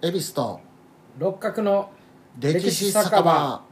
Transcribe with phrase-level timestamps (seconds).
[0.00, 0.60] 恵比寿と
[1.18, 1.90] 六角の
[2.38, 3.64] 歴史酒場。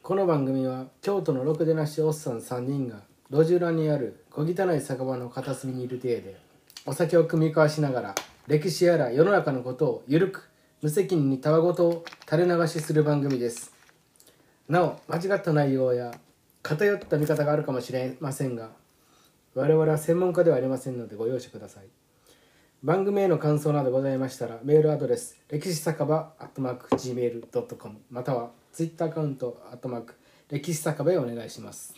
[0.00, 3.02] この番組は京都のろくでなしおっさん3人が
[3.32, 6.36] 路地裏にある小汚い酒場の片隅にいる体で
[6.86, 8.14] お酒を酌み交わしながら
[8.46, 10.48] 歴史やら世の中のことをゆるく
[10.82, 13.74] 無責任にたわごとを垂れ流しする番組です。
[14.68, 16.14] なお間違った内容や
[16.62, 18.70] 偏った見方があるかもしれませんが
[19.56, 21.86] 我々は専門家ではありませんのでご容赦ください。
[22.82, 30.14] 番組への感想などございましたらメールアドレス歴史酒場アットマーク Gmail.com またはツイッターアカウントアットマーク
[30.50, 31.94] 歴史酒場へお願いします。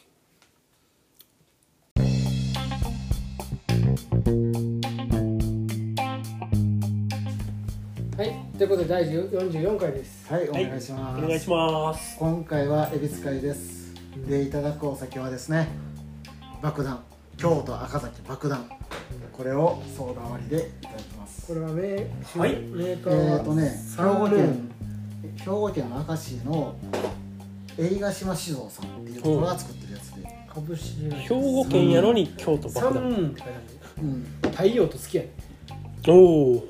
[8.16, 10.32] はいということで第44回です。
[10.32, 12.16] はいお願いします、お願いします。
[12.20, 13.92] 今回は恵比寿会です。
[14.28, 15.66] でいただくお酒はですね
[16.62, 17.07] 爆弾
[17.38, 18.68] 京都赤崎爆弾。
[19.32, 21.46] これをソーダ割りでいただきます。
[21.46, 22.56] これはメー,、はい。
[22.56, 24.70] メーカえーはーとね兵庫県
[25.36, 26.74] 兵庫県明石の
[27.78, 33.08] 映画島酒造さんっていうところが作ってるやつで、株式会兵社庫県やのに京都爆弾。
[33.08, 33.52] って書いてある。
[34.02, 35.30] うん、太陽と好きやね。
[36.08, 36.12] お
[36.54, 36.64] お。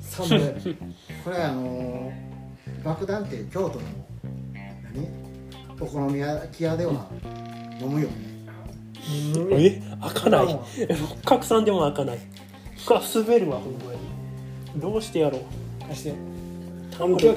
[0.00, 3.84] サンムーンこれあのー爆弾って京都の
[4.52, 5.08] 何？
[5.80, 7.08] お好み焼き屋では
[7.80, 8.14] 飲むよね、
[9.50, 10.46] え、開かない。
[10.46, 12.18] 六角さんでも開かない。
[12.90, 13.78] あ、滑るわ、ほんま
[14.74, 14.80] に。
[14.80, 15.42] どうしてやろう。
[15.88, 16.14] 貸して
[16.96, 17.34] タオル。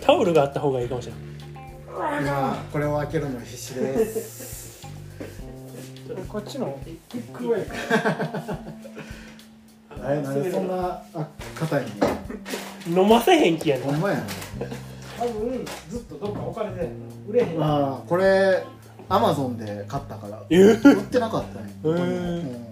[0.00, 1.22] タオルがあった方がいいかもしれない。
[2.20, 4.86] 今これを開けるの必死です
[6.28, 6.78] こっちの？
[7.08, 7.66] キックウェイ
[10.00, 11.84] あれなんでそんなあ硬い
[12.90, 13.02] の？
[13.02, 13.86] 飲ませへん気やな。
[13.86, 14.22] ほんまやね
[15.18, 16.90] 多分ずっとどっか置かれてる
[17.28, 18.62] 売れへんああこれ
[19.08, 20.42] アマゾンで買ったから。
[20.50, 20.98] えー。
[20.98, 21.74] 売ってなかったね。
[21.84, 22.68] へー。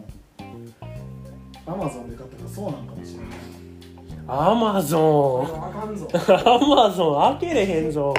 [1.66, 3.28] アマゾンで買ったからそうなんかもしれない。
[4.28, 6.08] アマゾあかんぞ。
[6.12, 6.16] ン。
[6.16, 8.12] アマゾン開けれへんぞ。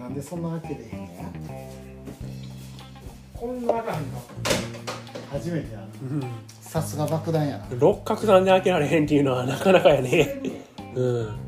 [0.00, 1.28] なんでそんなわけでへんねや？
[3.38, 4.00] こんなあかんか
[5.30, 5.84] 初めてやな。
[5.84, 6.22] うん。
[6.60, 7.66] さすが爆弾やな。
[7.78, 10.40] 六角さんで開けられへんっていうのはなかなかやね。
[10.94, 11.47] うん。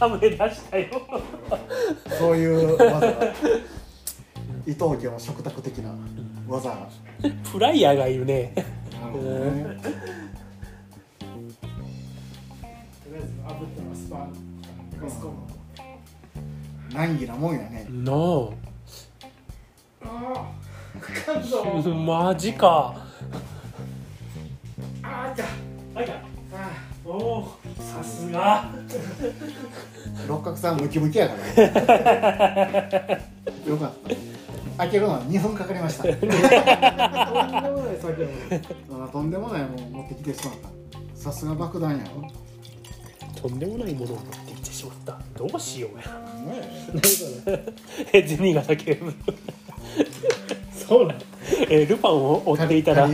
[0.00, 0.86] 温め出したよ。
[2.18, 3.32] そういう技が
[4.66, 5.94] 伊藤家の食卓的な
[6.48, 6.88] 技が
[7.44, 8.52] フライヤーがいるね。
[8.92, 9.88] なるほどねと
[13.10, 14.28] りあえず炙ってますパ
[15.02, 15.48] ガスコン
[16.94, 18.16] 難儀なもんやねなあ
[20.04, 20.50] あ
[20.96, 21.00] あ
[21.34, 21.68] かんぞあ。
[21.88, 22.94] マジか。
[25.02, 25.42] ああいた
[25.98, 26.12] はいか。
[27.04, 27.58] あおお。
[27.78, 28.70] さすが。
[30.28, 33.20] 六角さんムキムキやからね
[33.66, 34.16] よかった
[34.78, 36.30] 開けるのは2分かかりましたあとん
[37.62, 38.28] でもない酒を
[39.04, 40.68] あとんでもないもの持ってきてしまった
[41.18, 42.28] さすが爆弾やろ
[43.42, 45.18] とんでもないものを持ってきてしまった。
[45.36, 46.04] どうしようや。
[46.94, 47.60] 何それ
[48.12, 49.12] え、ゼニガタ警部。
[50.88, 51.20] そうなの
[51.68, 53.08] え、ルパンを追っていたら。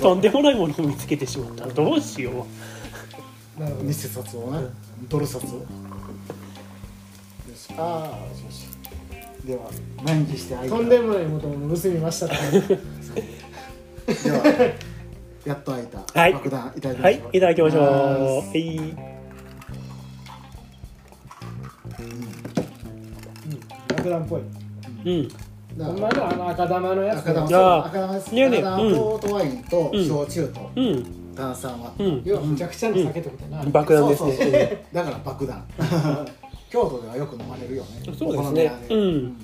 [0.00, 1.66] とんでもないものを見つけてしまった。
[1.66, 2.34] どうしよう。
[3.84, 4.62] 偽札をな
[5.08, 5.56] ドル札を。
[5.56, 5.62] よ
[7.56, 8.66] しああよし
[9.46, 9.70] では
[10.04, 12.34] 難儀して開いたとんでもないものを盗みましたって
[14.14, 14.72] では
[15.44, 15.98] やっと開いた。
[16.20, 16.32] はい。
[16.34, 17.82] 爆弾いただきまはいしょう、いただきましょう。
[17.82, 19.12] ははい。
[23.88, 24.40] 爆弾っぽい。
[25.04, 25.28] うん。
[25.76, 27.18] だほんまのあの赤玉のやつ。
[27.20, 27.46] 赤玉
[27.86, 28.94] 赤玉です赤玉うん。
[28.96, 30.70] ポートワインとうん焼酎と。
[30.76, 31.21] うん。
[31.34, 32.22] 炭酸は、うん。
[32.24, 34.52] 要はむちゃくちゃな酒ってことやな、爆弾ですそうそうそう。
[34.52, 34.84] ね。
[34.92, 35.64] だから爆弾。
[36.70, 37.88] 京都ではよく飲まれるよね。
[38.18, 38.72] そうですね。
[38.90, 39.36] うん。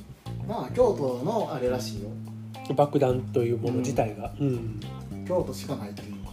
[0.48, 2.08] まあ京都のあれらしいよ。
[2.74, 4.32] 爆弾というもの自体が。
[4.40, 4.80] うん。
[5.26, 6.28] 京都しかないっていうか。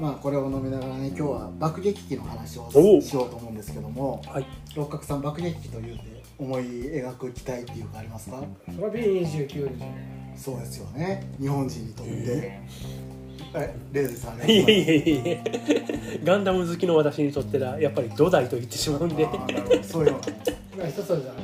[0.00, 4.22] まあこれを飲みながらね今日は爆撃機の話をしようと思うんですけども。
[4.26, 4.46] はい。
[4.76, 8.40] 六角さん爆撃機というて思い描く機体っていうかありますか？
[8.72, 9.66] それは B29 でしょ
[10.36, 11.28] そうですよね。
[11.40, 12.12] 日本人にとって。
[12.14, 12.60] え
[13.92, 15.38] レイズさんいやいやいやいや。
[16.24, 19.26] ガンダム好きの私にとってはやっぱり土台と言ってしまうんで。
[19.82, 20.26] そういうのが
[20.78, 21.40] まあ人それぞれある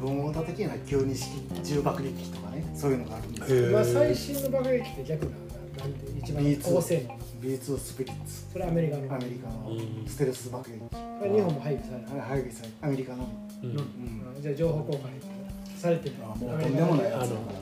[0.00, 1.30] 軍王的な旧日式
[1.62, 2.64] 重爆撃機とかね。
[2.74, 3.56] そういうのがあるんですよ。
[3.56, 3.72] へー。
[3.72, 5.54] まあ最新の爆撃機って逆なんだ。
[5.78, 8.46] なんで一番 B2 高性能 B2 スピリッツ。
[8.52, 9.14] それはアメリカの。
[9.14, 9.70] アメリカの。
[9.70, 10.08] うん。
[10.08, 10.80] ステルス爆撃機。
[10.80, 12.20] これ日本も配備されてる。
[12.20, 13.28] 配備されアメリカの。
[13.62, 13.70] うん。
[13.70, 13.76] うん。
[14.40, 15.00] じゃあ情報公開
[15.76, 16.14] されてる。
[16.22, 17.58] あもうとんでもないやあつだから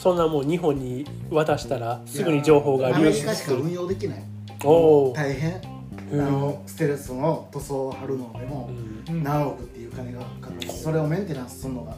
[0.00, 4.22] そんなもう日本に渡したらすぐに情報がア流メリカしか運用できない。
[4.64, 5.60] おお大変。
[6.12, 8.70] あのステルスの塗装を貼るのでも
[9.08, 9.22] うん。
[9.22, 10.72] 何億っていう金がかかる。
[10.72, 11.94] それをメンテナンスするのが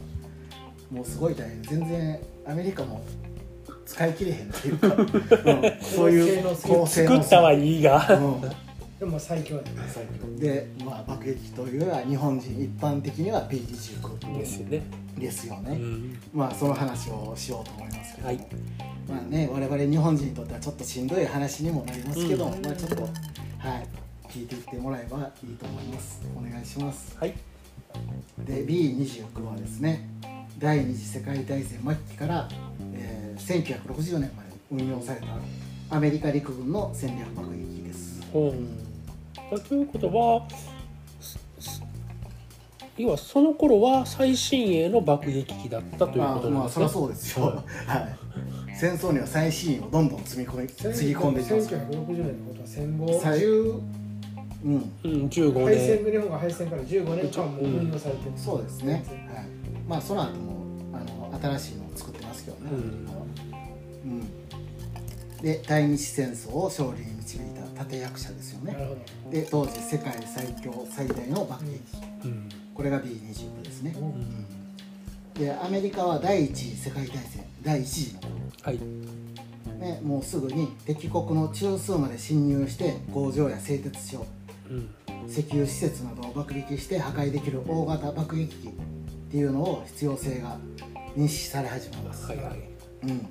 [0.90, 1.62] もうすごい大変。
[1.62, 3.04] 全然アメリカも
[3.86, 5.08] 使い切れへんっていうか、 うん
[5.80, 8.18] そういう高性能作ったはいいが。
[8.18, 8.40] うん。
[8.98, 9.68] でも最強やね。
[10.38, 14.82] で、まあ、爆撃というよりは日本人一般的には B29 ですよね、
[15.18, 16.18] ですよね、うん。
[16.32, 18.36] まあその話をしようと思いますけど、はい。
[19.08, 22.62] まあね我々日本人にとってはちょっとしんどい話にもなりますけど、うん。
[22.64, 23.10] まあちょっとはい
[24.28, 26.22] 聞いていってもらえばいいと思います。
[26.36, 27.16] お願いします。
[27.18, 27.34] はい。
[28.38, 30.08] で B29 はですね。
[30.58, 32.48] 第二次世界大戦末期から、
[32.94, 35.26] えー1960年まで運用された
[35.90, 38.20] アメリカ陸軍の戦略爆撃機です。
[38.32, 38.38] う。
[38.52, 40.48] ん、ということは
[42.96, 46.84] 要はその頃は最新鋭の爆撃機だったというまあことなんですね。
[46.84, 47.62] まあそりゃそうですよ、は
[48.70, 48.74] い。
[48.76, 51.68] 戦争には最新鋭をどんどん積み込みつぎ込んでいきます。
[51.68, 53.80] から1960年のことは戦後最10
[54.64, 59.04] うんうん、15敗戦年日本が敗戦から15年間も運用されてる、そうですね、
[59.34, 59.46] はい、
[59.88, 60.62] まあその後も
[60.94, 64.42] あの新しいのを作ってますけどね、うんうん
[65.42, 67.40] で第二次戦争を勝利に導い
[67.74, 68.76] た立役者ですよね
[69.28, 75.34] で当時世界最強最大の爆撃機うんこれが B29 ですね、うん。
[75.34, 78.14] でアメリカは第一次世界大戦第一次。
[78.14, 78.30] の頃
[78.62, 78.78] はい。
[79.78, 84.26] ね、もうすぐに敵国の中枢まで侵入して工場や製鉄所
[84.70, 84.90] うん。
[85.28, 88.70] 石油施設などを爆撃して破壊できる大型爆撃機っ
[89.30, 90.58] ていうのを必要性が
[91.16, 92.60] 認識され始めます、はいはい。
[93.04, 93.26] うん。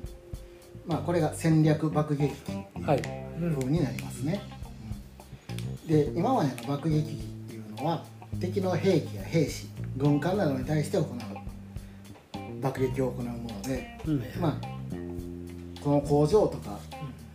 [0.85, 4.41] まあ、これが戦略爆撃機っていう風になりますね、
[5.85, 5.88] うん。
[5.88, 7.17] で今までの爆撃機っ
[7.49, 8.03] ていうのは
[8.39, 9.67] 敵の兵器や兵士
[9.97, 11.07] 軍艦などに対して行う。
[12.61, 14.23] 爆撃を行うもので、うん。
[14.39, 14.55] まあ、
[15.83, 16.79] この工場とか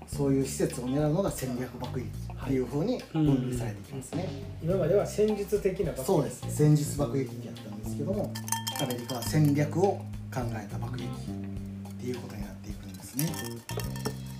[0.06, 4.28] そういう施設を狙うのが戦略爆撃っていう風に分類されていきますね、
[4.62, 6.04] 今までは戦術的な爆撃。
[6.04, 6.44] そうです。
[6.48, 8.32] 戦術爆撃機やったんですけども
[8.80, 10.00] アメリカは戦略を
[10.32, 13.26] 考えた爆撃機っていうことになっていくんですね。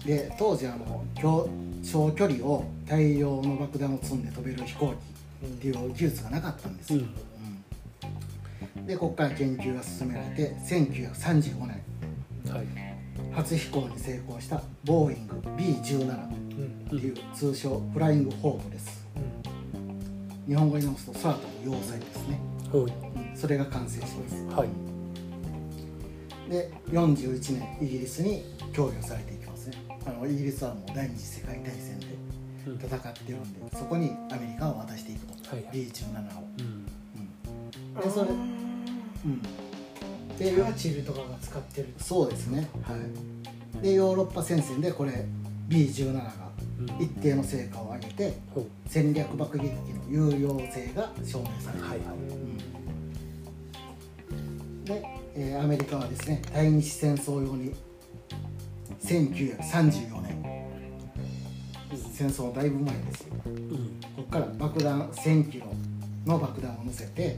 [0.07, 1.49] で当時あの強
[1.83, 5.16] 長距離を大量の爆弾を積んで飛べる飛行機
[5.61, 8.79] 技術がなかったんですよ、うん。
[8.79, 8.87] うん。
[8.87, 11.83] でここから研究が進められて1935年。
[12.53, 12.67] はい。
[13.33, 19.07] 初飛行に成功したボーイング B17 うんっていう通称フライングホートです。
[20.47, 22.41] 日本語に直すと空飛ぶ要塞ですね、
[22.73, 22.83] はい。
[22.83, 23.37] うん。
[23.37, 24.57] それが完成します。
[24.57, 24.69] はい。
[26.51, 29.77] で41年イギリスに供与されていきますね。
[30.07, 32.07] あのイギリスはもう第二次世界大戦で
[32.67, 32.77] うん。
[32.77, 33.39] 戦ってる。
[33.39, 35.75] んでそこにアメリカを渡していくと、はいはい。
[35.75, 36.87] B17 を、うん。
[37.97, 38.35] うん、でそれ、う
[39.29, 39.49] ん、で
[40.39, 41.95] チャーチルとかが使ってる。
[41.99, 42.69] そうですね。
[42.83, 43.83] はい。
[43.83, 45.27] でヨーロッパ戦線でこれ
[45.69, 46.47] B17 が
[46.79, 46.87] うん。
[47.03, 48.67] 一定の成果を上げてほう。
[48.87, 52.09] 戦略爆撃機の有用性が証明された、はいはい。
[54.31, 54.85] うん。
[54.85, 55.03] で、
[55.35, 57.75] えーアメリカはですね第二次戦争用に
[59.03, 60.26] 1934年
[62.17, 63.35] 戦争のだいぶ前ですよ。
[63.45, 63.53] うん。
[64.17, 65.67] ここから爆弾1000キロ
[66.25, 67.37] の爆弾を乗せて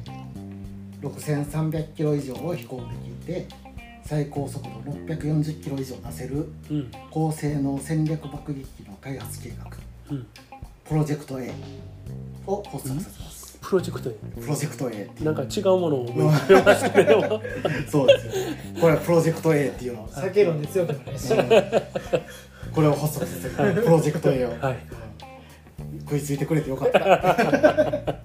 [1.02, 3.48] 6300キロ以上を飛行できて
[4.04, 6.90] 最高速度640キロ以上出せるうん。
[7.10, 9.68] 高性能戦略爆撃機の開発計画
[10.12, 10.26] うん。
[10.84, 11.50] プロジェクト A
[12.46, 15.24] を発足させます、プロジェクトプロジェクト A っていう。
[15.26, 17.42] なんか違うものを思い浮かべましたけど
[17.90, 18.32] そうですよ。
[18.80, 20.04] これはプロジェクト A っていうの。
[20.04, 21.28] を酒飲んで強くなるし
[22.78, 23.82] これを発足させる。
[23.82, 24.78] プロジェクト A を、はい。
[26.02, 27.00] 食いついてくれてよかった。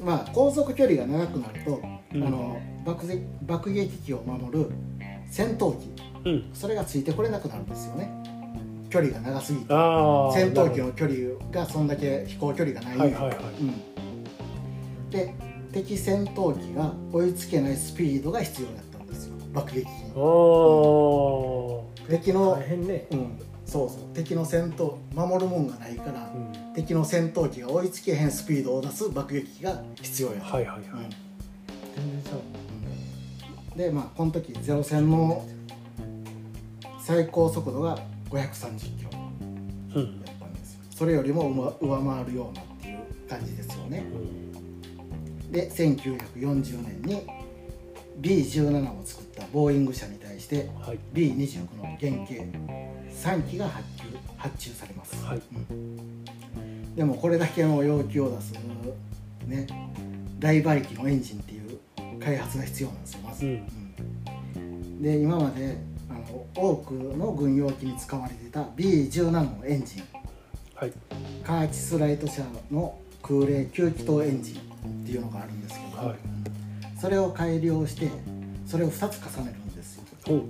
[0.00, 1.82] まあ航続距離が長くなると、
[2.14, 2.24] うん。
[2.24, 4.70] あの爆撃爆撃機を守る
[5.28, 5.90] 戦闘機。
[6.24, 6.50] うん。
[6.54, 8.12] それがついてこれなくなるんですよね。
[8.90, 9.64] 距離が長すぎて。
[9.66, 9.74] 戦
[10.54, 11.16] 闘機の距離
[11.50, 13.36] がそんだけ飛行距離がない、はいはいはい。
[13.60, 15.34] うん、で
[15.72, 19.34] 敵戦闘機が追いつけないスピードが必要だったんですよ。
[19.52, 20.12] 爆撃機に。
[20.14, 23.06] お敵のね。
[23.10, 24.14] うん、そうそう。
[24.14, 26.74] 敵の戦闘守るもんがないから、うん。
[26.74, 30.40] 敵の戦闘機が追いつけへんスピードを出す爆撃機が必要や。
[30.40, 30.80] と、はいはいはい。
[30.80, 30.90] うん。
[31.94, 32.40] 全然そう
[33.72, 35.46] うんでまあこの時ゼロ戦の
[37.00, 37.98] 最高速度が
[38.30, 39.10] 530キロ。
[39.94, 40.22] うん。
[40.24, 40.80] やったんですよ。
[40.90, 42.98] それよりも上上回るようなっていう
[43.28, 44.04] 感じですよね。
[45.50, 47.22] で1940年に
[48.20, 50.98] B17 を作ったボーイング社に対してはい。
[51.12, 52.34] B29 の原型
[53.10, 54.04] 3機が発注
[54.36, 55.42] 発注されます、はい。
[55.70, 56.24] うん。
[56.94, 58.52] でもこれだけの要求を出す
[59.46, 59.66] ね
[60.38, 61.78] 大馬力のエンジンっていう
[62.20, 63.52] 開発が必要なんですよまず、うん。
[64.56, 65.02] うん。
[65.02, 65.78] で今まで
[66.10, 70.04] あの多くの軍用機に使われてた B17 のエンジン。
[70.74, 70.92] はい。
[71.42, 74.56] カーチスライト社の空冷吸気筒エンジン
[75.02, 76.16] っていうのがあるんですけど、はい。
[77.00, 78.10] それを改良して
[78.66, 79.65] それを2つ重ねるん
[80.26, 80.44] ですよおう。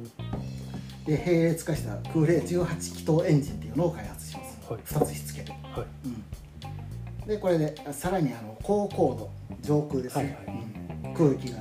[1.07, 4.81] で並列化した空冷18気筒エンジンっていうのを開発します、はい。
[4.83, 5.61] 2つしつけて、はい。
[6.05, 9.31] うん、でこれでさらにあの高高度
[9.63, 10.63] 上空ですね、はいは
[11.05, 11.15] うん。
[11.15, 11.59] 空気が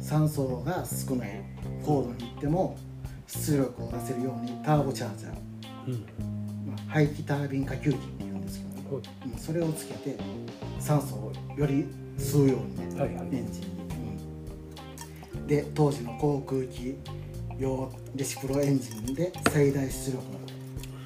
[0.00, 1.42] 酸素が少ない
[1.84, 2.78] 高度に行っても
[3.26, 5.32] 出力を出せるようにターボチャージャー、
[5.88, 5.92] うん。
[6.66, 9.30] まあ、排気タービン化吸気っていうんですけどね、はい。
[9.32, 10.16] うん、それをつけて
[10.78, 11.86] 酸素をより
[12.16, 13.26] 吸うようにね、はいはい。
[13.32, 13.68] エンジンに、
[15.34, 15.46] うん。
[15.46, 16.96] で当時の航空機
[17.58, 20.22] 用レシプロエンジンで最大出力の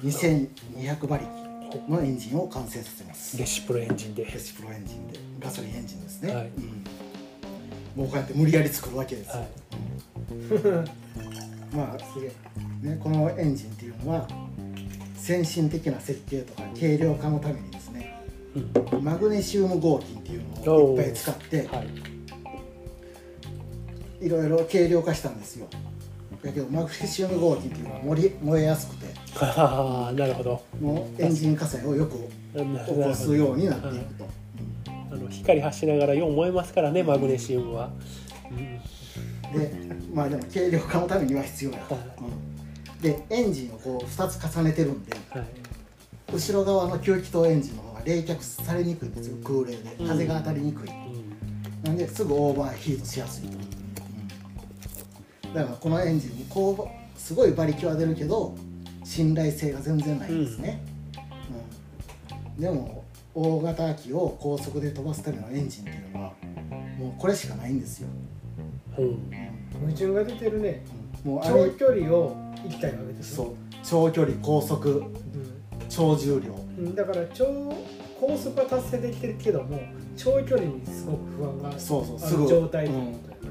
[0.03, 1.29] 2200馬力
[1.87, 3.37] のエンジンを完成させます。
[3.37, 4.25] レシプロエンジンで。
[4.25, 6.47] レシプロエンジンでガソリンエンジンですね、はい。
[6.47, 6.63] うん。
[7.95, 9.47] もうこうやって無理やり作るわけですよ、はい。
[11.75, 12.31] まあすげえ、
[12.89, 14.27] ね、このエンジンっていうのは
[15.15, 18.15] 先進的な設計とか軽量化のためにですね
[18.55, 19.03] うん。
[19.03, 21.87] マグネシウム合金っていうのをいっぱい使ってはい。
[24.21, 25.67] いろいろ軽量化したんですよ
[26.43, 29.07] だけどマグネシウム合金っていうのは燃り燃えやすくて。
[29.39, 30.61] ああなるほど。
[30.79, 32.15] もうエンジン火災をよく
[32.57, 34.27] な起こすようになっていはいくと、
[35.11, 37.91] あの光発しながらよう燃えますからねマグネシウムは、
[38.51, 38.79] うん
[39.59, 39.71] で
[40.13, 41.97] まあでも軽量化のためには必要やと、
[43.01, 45.45] でエンジンをこう2つ重ねてるんではい。
[46.31, 50.07] 後ろ側の吸気筒エンジンの方が冷却されにくいんですよ空冷で。
[50.07, 51.83] 風が当たりにくい、うん。
[51.83, 53.68] なんですぐオーバーヒートしやすいと、うん
[55.53, 58.55] だからこのエンジンにこうすごい馬力は出るけど
[59.03, 60.81] 信頼性が全然ないんですね、
[62.57, 62.61] うん。
[62.61, 63.03] でも
[63.33, 66.33] 大型機を高速で飛ばすためのエンジンっていうのは
[66.97, 68.07] もうこれしかないんですよ、
[68.97, 69.31] うん。
[69.81, 70.83] 矛盾が出てるね。
[71.23, 73.53] もうあれ長距離を行きたいわけですそよう。
[73.83, 75.03] 長距離高速う
[75.89, 76.53] 長重量。
[76.53, 76.95] んうん。
[76.95, 77.45] だから長
[78.19, 79.79] 高速は達成できてるけども
[80.17, 82.43] 長距離にすごく不安があそうそうすぐ。
[82.43, 83.49] る状態ということだよね、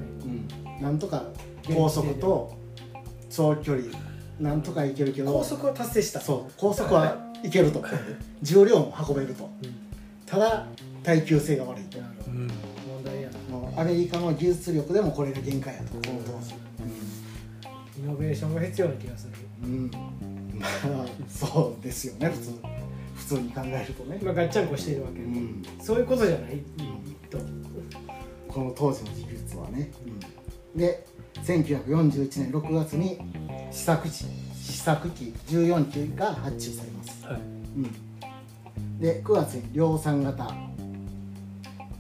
[0.77, 1.25] うん、なんとか
[1.75, 2.57] 高速と
[3.31, 3.85] 長距離
[4.41, 6.21] なんとかいけるけど高速は達成した。
[6.21, 7.83] そう高速はいけると。
[8.43, 9.49] 重量も運べると。
[9.63, 9.75] うん。
[10.27, 10.67] ただ
[11.03, 11.99] 耐久性が悪いと。
[11.99, 12.47] うん。
[12.47, 13.83] 問題やな。
[13.83, 15.95] アメリカの技術力でもこれが限界やと。
[15.95, 16.55] この当時
[17.99, 19.33] イノベーションが必要な気がする。
[19.65, 19.91] うん、うん、
[20.61, 20.67] ま
[21.03, 22.29] あそうですよね。
[22.29, 22.53] 普通
[23.17, 26.63] 普通に考えるとね、今ガッチャンコしてるわけ、うん、そういうことじゃない、
[27.29, 27.39] と。
[28.47, 29.91] この当時の技術はね、
[30.75, 31.05] で
[31.45, 33.19] 1941年6月に
[33.71, 37.27] 試作機試作機14機が発注されます。
[37.27, 37.37] はい。
[37.37, 37.41] う
[37.81, 40.55] ん、で9月に量産型、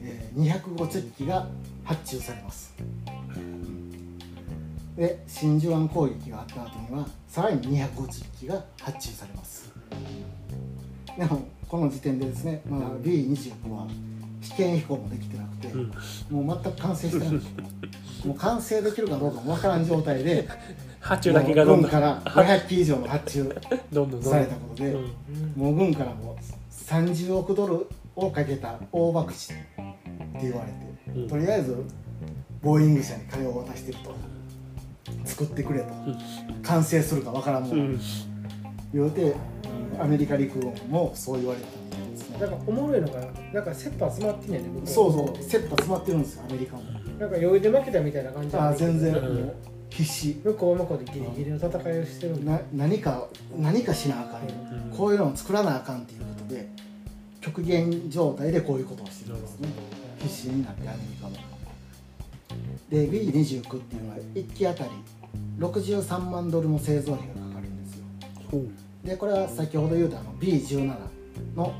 [0.02, 1.49] えー250機が
[1.85, 2.75] 発注されます、
[3.37, 4.18] うん。
[4.97, 9.73] で真珠湾攻撃があった後にはさらに250機が発注されます。
[11.18, 13.87] でもこの時点でですね、まだ B29 は
[14.58, 16.44] 試験飛行もできてなくて、うん。
[16.46, 17.30] もう全く完成してない。
[18.26, 20.48] もう完成できるかどうかもわからん状態で
[20.98, 21.90] 発注だけがどんどん。
[21.90, 25.62] 軍から500機以上の発注されたことで、うん。
[25.62, 26.36] もう軍からも
[26.72, 27.86] 30億ドル
[28.16, 29.54] をかけた大博打って
[30.42, 31.28] 言われて、うん。
[31.28, 31.76] とりあえず
[32.60, 34.14] ボーイング社に金を渡してると。
[35.24, 35.86] 作ってくれと、
[36.62, 38.00] 完成するかわからんもん、うん。
[38.92, 39.34] 言うて
[39.98, 41.77] アメリカ陸軍もそう言われて
[42.38, 43.21] なんかおもろいのが
[43.52, 46.83] なんか切羽詰まってんねんねそうそう切羽詰まってるんですよアメリカも。
[46.83, 49.12] なんか余裕で負けたみたいな感じああ全然。
[49.12, 49.57] もう
[49.90, 50.40] 必死。
[50.45, 54.97] 向こうは向こうでギリギリの戦いをしてるな何か何かしなあかん、うん。
[54.97, 56.68] こういうのを作らなあかんっていうことで
[57.40, 59.68] 極限状態でこういうことをしてるんですね。
[60.21, 61.37] 必死になってアメリカも。
[62.90, 64.90] で B29 っていうのは1機あたり
[65.59, 68.04] 63万ドルの製造費がかかるんですよ。
[68.50, 69.07] ほう。
[69.07, 70.95] でこれは先ほど言うたあの B17
[71.57, 71.75] の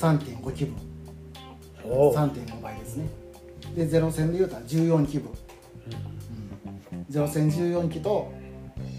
[0.00, 0.76] 3.5機分
[1.84, 2.14] おう。
[2.14, 3.08] 3.5倍ですね。
[3.76, 5.30] でゼロ戦で言うたら14機分、
[6.92, 8.32] うん、ゼロ戦14機と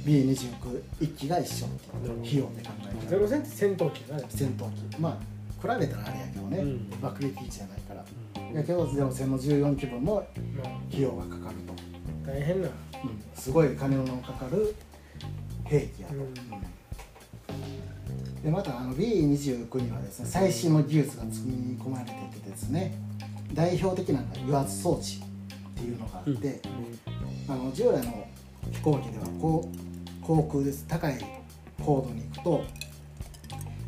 [0.06, 3.10] B291 機が一緒っていう費用で考えたら。
[3.10, 4.26] ゼロ戦って戦闘機だね。
[4.30, 5.18] 戦闘機まあ
[5.62, 6.90] 比べたらあれやけどね、うん。
[7.02, 8.06] 爆撃機じゃないから。
[8.54, 10.26] やけどゼロ戦の14機分のまあ。
[10.90, 12.68] 費用がかかると、大変な。
[12.68, 12.72] う
[13.08, 14.76] ん、すごい金のかかる
[15.66, 16.34] 兵器やと、うん
[18.44, 22.94] でまたあの B29 にはですね最新の技術が積み込まれていてですね
[23.54, 26.62] 代表的なのが油圧装置っていうのがあって、
[27.50, 28.28] あの従来の
[28.72, 29.70] 飛行機ではこ
[30.22, 31.20] う航空です高い
[31.84, 32.64] 高度に行くと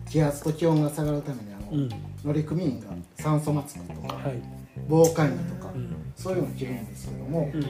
[0.10, 1.90] 気圧と気温が下がるためにあの、うん。
[2.24, 4.40] 乗組員が酸素マスクとかはい。
[4.88, 5.96] 防寒着とか、うん。
[6.16, 7.62] そういうのを着るんですけども、うん。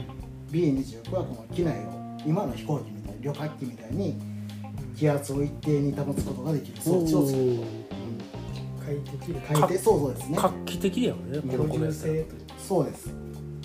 [0.51, 4.19] B29 はこの機内を今の飛行機みたい旅客機みたいに
[4.97, 6.81] 気圧を一定に保つことができる。
[6.81, 7.63] 装置を作る、うん。
[8.85, 10.37] 快適快適そうそうですね。
[10.39, 12.25] 画期的やもんねこの居米やったら住性という。
[12.57, 13.09] そうです。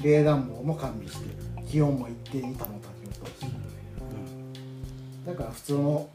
[0.02, 1.26] 冷暖房も完備して
[1.66, 2.78] 気温も一定に保たれる
[5.24, 6.08] と、だから普通の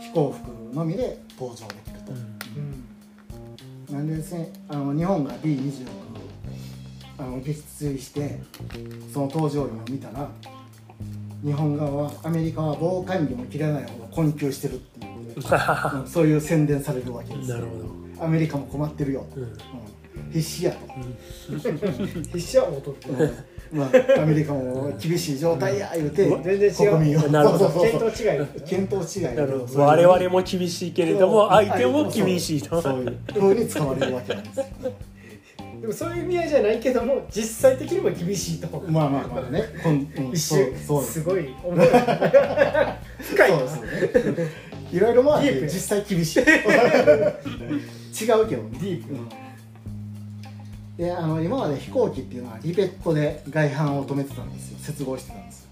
[0.00, 3.94] 飛行服のみで搭乗できると、うん。
[3.94, 5.86] なんでですねあの日本が B26
[7.18, 8.40] あの撃墜して
[9.12, 10.30] その搭乗員を見たら
[11.44, 15.14] 日本側はアメリカは防寒着も着れないほど困窮してるっていう、
[16.00, 17.64] うんそういう宣伝されるわけですなる
[18.18, 19.26] ほアメリカも困ってるよ。
[19.32, 19.48] と、ど、うん。
[19.48, 20.32] うん。
[20.32, 20.78] 必死やと、
[22.32, 23.32] 必死は劣ってる
[23.72, 34.42] まあ、アメリカも厳しい状態や言うて、全然違う国民をなるほど見当違い見当違い我々も厳しいけれども相手も厳しいとそういう風に使われるわけなん。
[34.42, 34.66] ですよ
[35.80, 39.64] でもそういう意味合いじゃないけども実際的にも厳しいとまあまあまあね。
[40.16, 41.12] うん、一瞬す。
[41.12, 41.86] すごい重 い。
[43.20, 43.52] 深い。
[44.92, 46.40] いろいろまあ実際厳しい。
[46.42, 46.48] 違う
[48.48, 49.14] けどねディープ。
[49.14, 49.28] うん
[51.00, 54.78] であの今まで飛行機っていうのはリベットで外板を止めてたんですよ。
[54.80, 55.70] 接合してたんですよ。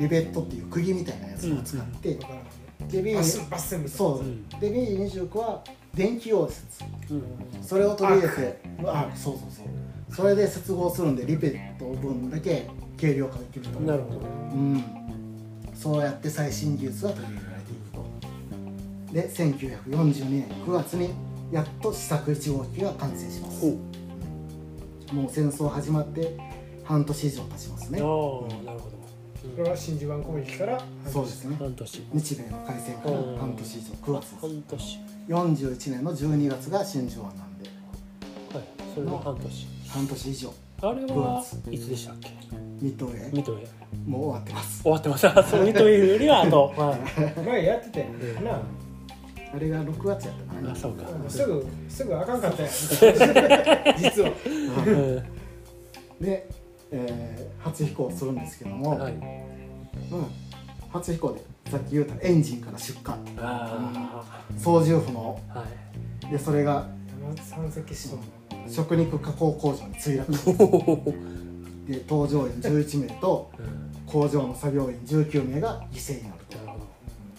[0.00, 2.34] リベットっていう釘みたいなやつを使って、だか
[2.80, 5.62] らで B バスバスみたいなそう、うんで B29 は
[5.94, 6.84] 電気溶接。
[7.10, 7.22] うん
[7.62, 9.66] それを取り入れてあそうそうそう。
[10.14, 12.68] それで接合するんでリベット分だけ
[12.98, 13.80] 軽量化できると。
[13.80, 14.20] なるほど。
[14.20, 14.22] う
[14.56, 14.82] ん。
[15.74, 18.06] そうやって最新技術が取り入れられていくと。
[19.12, 21.10] で1942年9月に
[21.52, 23.66] やっと試作1号機が完成します。
[25.12, 26.36] もう戦争始まって
[26.84, 28.00] 半年以上経ちますね。
[28.00, 28.97] ああなるほど
[29.56, 31.56] これは真珠湾攻撃からそうですね。
[31.58, 32.02] 半年。
[32.12, 34.36] 日米の開戦からうん半年以上9月です。
[34.40, 34.98] 半年。
[35.28, 37.68] 41年の12月が真珠湾なんで。
[38.54, 38.64] はい。
[38.94, 39.66] それも半年。
[39.88, 40.52] 半年以上。
[40.80, 42.30] あれはいつでしたっけ？
[42.80, 43.66] ミッドウェイミッドウェイ
[44.08, 44.82] もう終わってます。
[44.82, 45.28] 終わってます。
[45.28, 47.40] あそうミッドウェイよりはあと はい。
[47.40, 48.44] 前やってたやんうん。
[48.44, 48.62] な
[49.54, 50.72] あれが6月やったかな。
[50.72, 51.06] あそうか。
[51.28, 52.72] すぐすぐあかんかったやん。
[53.98, 54.30] 実は。
[54.86, 56.24] うん。
[56.24, 56.48] で、
[56.90, 59.12] えー初飛行するんですけども、はい。
[59.14, 60.22] まあ、
[60.92, 64.24] 初飛行でさっき言うたエンジンから出火あ
[64.56, 65.64] 操縦不能あは
[66.28, 66.30] い。
[66.30, 66.88] でそれが
[67.50, 68.20] 山積しとん
[68.70, 70.32] 食肉加工工場に墜落。
[71.88, 73.88] で搭乗員11名とうん。
[74.06, 76.56] 工場の作業員19名が犠牲になると。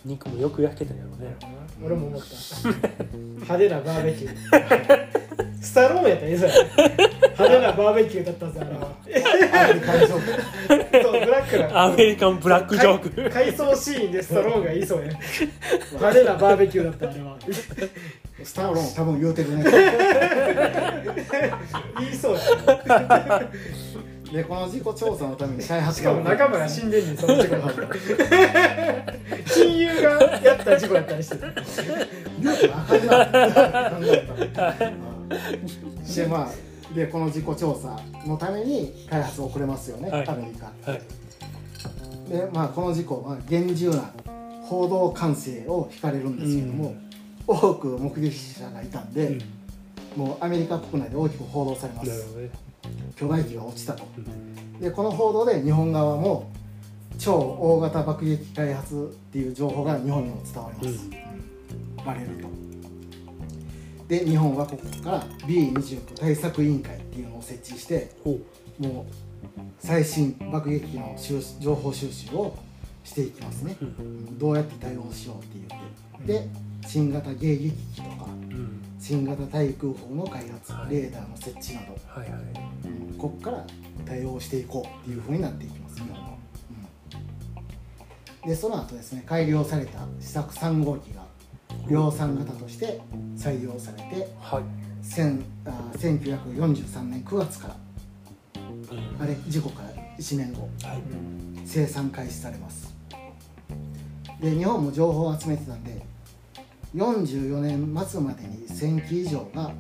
[0.06, 1.36] 肉もよく焼けたよね。
[1.84, 2.70] 俺も思った。
[2.70, 6.54] 派手なバーベキュー スタローンやったらいいぞや
[7.38, 8.88] 派手なバーベキューだったぜあれは。
[9.64, 11.84] アメリカンジョーそうブラックな。
[11.84, 13.10] アメリカンブラックジョーク。
[13.30, 15.12] 回回想シーンでスタローンが言いそうや
[15.94, 17.38] 派手なバーベキューだったあれは。
[17.46, 17.54] ク
[18.46, 19.64] スタローン多分言うてるね。
[22.00, 22.42] 言いそうや
[24.32, 27.56] でこの事故調査のために開発しかも仲間が死んでんねんその事故
[29.48, 31.48] 親友がやった事故やったりしてた。
[31.48, 31.54] ら
[36.16, 40.28] でまあでこの事故調査のために開発遅れますよね、はい。
[40.28, 40.72] アメリカ。
[40.92, 41.02] はい。
[42.30, 44.12] でまあこの事故は厳重な
[44.64, 46.96] 報道管制を引かれるんですけども、
[47.48, 50.26] 多く目撃者がいたんで、うん。
[50.26, 52.36] もうアメリカ国内で大きく報道されます。
[52.36, 52.50] ね。
[53.16, 54.04] 巨大機が落ちたと。
[54.18, 54.80] うん。
[54.80, 56.52] でこの報道で日本側も
[57.20, 58.98] 超大型爆撃機開発っ
[59.32, 61.10] ていう情報が日本にも伝わります、
[62.06, 62.48] バレると
[64.10, 68.12] で日本はここから B29 対策委員会っていうのを設置して
[68.80, 72.58] もう最新爆撃機の収情報収集を
[73.04, 74.38] していきますね、うん。
[74.40, 75.48] どうやって対応しようって
[76.26, 76.46] 言って。
[76.46, 76.50] で
[76.88, 78.82] 新型迎撃機とかうん。
[79.00, 80.94] 新型対空砲の開発、はい。
[80.94, 82.42] レーダーの設置など、はいはい。
[83.12, 83.18] うん。
[83.18, 83.66] ここから
[84.06, 86.30] 対応していこうっていうふうになっていきます、日本は。
[88.44, 88.50] うん。
[88.50, 91.19] でその後ですね改良された試作3号機が
[91.88, 93.02] 量産型として
[93.38, 94.64] 採用されてはい。
[95.06, 97.76] 1000あ1943年9月から
[98.92, 99.24] うん。
[99.24, 101.02] あれ事故から1年後はい。
[101.66, 102.94] 生産開始されます。
[104.42, 106.02] で日本も情報を集めてたんで
[106.96, 109.72] 44年末までに1000機以上が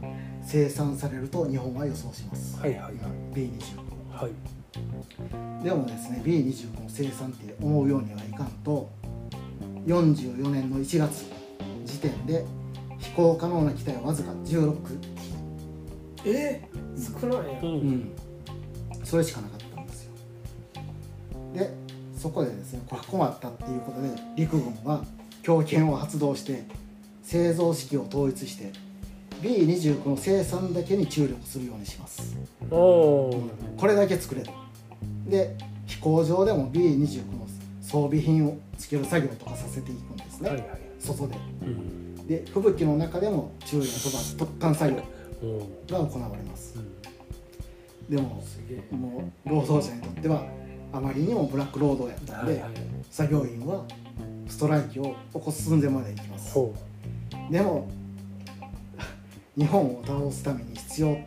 [0.43, 2.93] 生産されると日本は予想します、はいはい。
[2.93, 5.63] 今 B29 はい。
[5.63, 8.89] でもですね B29 の生産って思うようにはいかんと
[9.85, 11.25] 44年の1月
[11.99, 12.45] 時点で
[12.97, 14.73] 飛行可能な機体はわずか16
[16.23, 16.62] 機、え？
[17.21, 17.69] 少ないやうん。
[17.69, 18.12] うん、
[19.03, 20.12] それしかなかったんですよ。
[21.53, 21.73] で
[22.17, 25.03] そこでですねこれ困ったっていうことで陸軍は
[25.41, 26.63] 強権を発動して
[27.23, 28.71] 製造式を統一して
[29.41, 32.38] B29 の生産だけに注力するようにします。
[32.71, 34.51] おおこれだけ作れと。
[35.27, 37.47] で飛行場でも B29 の
[37.81, 41.35] 装備品をつける作業とかさせていくんですね、はいはい外で。
[41.63, 42.27] うん。
[42.27, 45.01] で吹雪の中でも昼夜問わず突貫作業
[45.41, 45.59] うん。
[45.88, 46.77] が行われます。
[46.77, 46.81] う
[48.13, 48.15] ん。
[48.15, 48.43] でも
[48.91, 50.45] もう労働者にとっては
[50.91, 52.71] あまりにもブラック労働やったんで、はいはい。
[53.09, 53.85] 作業員は
[54.47, 56.53] ストライキを起こす寸前まで行きます。
[56.53, 56.73] ほ
[57.51, 57.88] でも
[59.55, 61.17] 日本を倒すために必要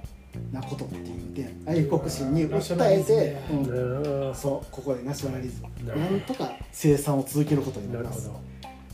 [0.50, 4.34] なことって言って愛国心に訴えて、ナうん。
[4.34, 5.86] そうここでナショナリズム。
[5.86, 8.30] なんとか生産を続けることになります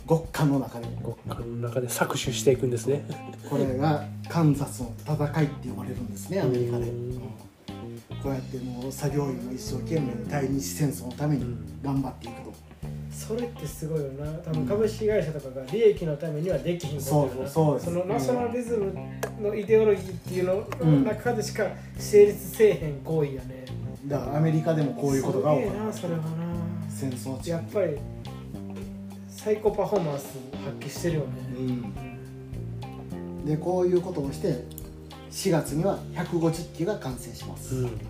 [0.09, 0.87] 極寒の中で。
[1.03, 3.05] 極寒の中で搾取していくんですね。
[3.49, 7.13] これがカンザスの戦いって呼ばれるんですねアメリカで、うん。
[7.13, 7.19] うん
[8.23, 12.53] こうやってもう作業員も一生懸命第二次戦争のために頑張っていくと、
[13.13, 14.27] それってすごいよな。
[14.39, 17.85] 多分株式会社とかが利益のためにはできひんそうそうです。
[17.85, 18.93] そのナショナリズム
[19.41, 21.65] のイデオロギーっていうのうんの中でしか
[21.97, 23.67] 成立せえへん行為やね、
[24.07, 25.71] だからアメリカでもこういうことが起こる。
[25.71, 26.25] すげえなそれはな。
[26.89, 27.97] 戦争中やっぱり
[29.39, 31.61] 最高パフォーマンス発揮してるよね、う
[32.85, 33.45] ん。
[33.47, 34.65] でこういうことをして
[35.31, 38.01] 4月には150機が完成します、うん。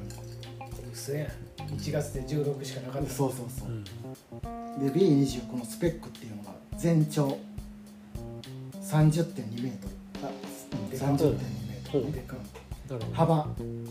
[0.91, 1.29] 嘘やん。
[1.77, 3.11] 1月で16しかなかった。
[3.11, 3.69] そうそうそう。
[3.69, 3.85] う、ん。
[3.85, 7.39] で B29 のスペックっていうのが全長
[8.83, 10.27] 30.2メートル。
[10.27, 10.31] あ
[10.73, 12.37] うんでか30.2メートル、うんでか
[12.89, 13.15] なるほど。
[13.15, 13.47] 幅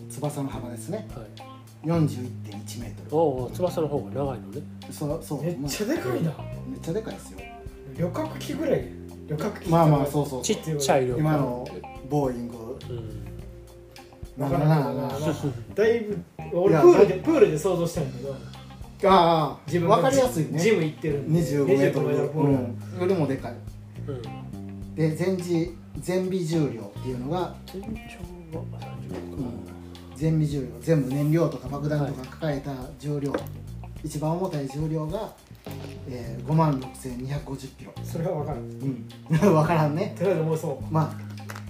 [0.10, 1.08] 翼の幅ですね。
[1.16, 1.88] はい。
[1.88, 4.62] 41.1メートおお翼の方が長いのね。
[4.88, 5.44] ルそうそう。
[5.44, 6.32] めっちゃでかいな。
[6.32, 7.40] まあめっちゃでかいですよ。
[7.98, 8.88] 旅客機ぐらい
[9.28, 11.68] 旅客機まあまあそうそうちっちゃい量今の
[12.10, 12.94] ボーイングう
[14.40, 14.44] ん。
[14.44, 15.10] わからんけどな
[15.76, 16.18] だいぶい
[16.54, 18.36] 俺やプールでプールで想像したんやけど。
[19.04, 20.60] ああ自分分かりやすいね。
[20.60, 21.40] ジム行ってるんで。
[21.40, 23.56] 25メートル25プール、うん、よりもでかい。
[24.08, 24.96] うん。
[24.96, 29.68] で全時全備重量っていうのが、全長が30
[30.16, 33.34] 全備重量全部燃料とか爆弾とか抱えた重量、
[34.04, 35.34] 一番重たい重量が、
[36.10, 37.94] えー、5万6250キロ。
[38.04, 39.08] それは分からんうん。
[39.30, 40.16] 分からんね。
[40.18, 40.94] とりあえず重そう。
[40.94, 41.16] ま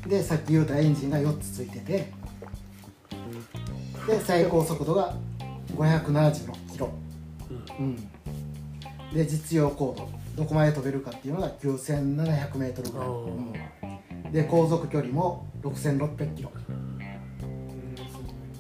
[0.06, 2.12] あでさっき言うたエンジンが4つついてて
[4.08, 5.14] で最高速度が
[5.76, 6.90] 576キロ、
[7.78, 7.96] うん、
[9.14, 10.10] で実用高度。
[10.38, 14.32] どこまで飛べるかっていうのが9700メートルぐらい、うん。
[14.32, 16.52] で航続距離も6600キロ。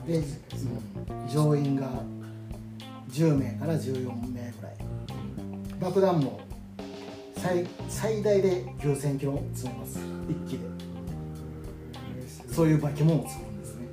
[0.08, 1.30] で、うん。
[1.30, 2.02] 乗員が
[3.12, 4.37] 10名から14名
[5.80, 6.40] 爆弾も
[7.36, 10.00] 最最大で9000キロ積めます。
[10.30, 10.66] 一気で。
[12.52, 13.88] そういう化け物を作るんですね。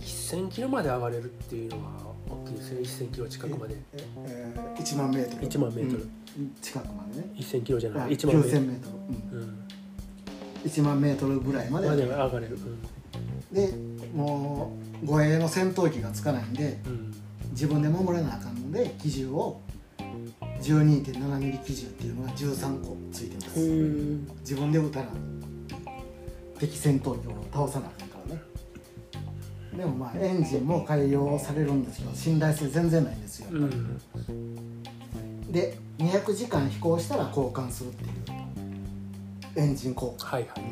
[0.00, 1.92] 1000キロまで上がれるっていうのは
[2.30, 2.80] 大きいですね。
[2.80, 3.74] 1000キロ近くまで。
[3.74, 5.48] ええー1万メートル。
[5.48, 6.02] 1万メートル。
[6.02, 6.54] うん。
[6.62, 7.26] 近くまでね。
[7.36, 8.10] 1000キロじゃあない。
[8.12, 9.42] 1万メート9000ルメートル、うん。
[9.42, 9.66] うん
[10.64, 12.58] 1万メートルぐらいまで上がれる。
[13.52, 13.72] で
[14.14, 17.14] もう護衛の戦闘機がつかないんでうん。
[17.52, 19.60] 自分で守らなあかんので機銃を
[20.60, 23.60] 12.7ミリ機銃っていうのが13個ついてます。
[23.60, 25.06] うん自分で撃たな
[26.58, 28.42] 敵戦闘機を倒さなあかんからね
[29.76, 34.00] でもまあエンジンも改良されるんですけど信頼性全然ないんですよ、うん。
[35.50, 38.10] で200時間飛行したら交換するっていう。
[39.56, 40.26] エンジン交換。
[40.26, 40.62] はいはい。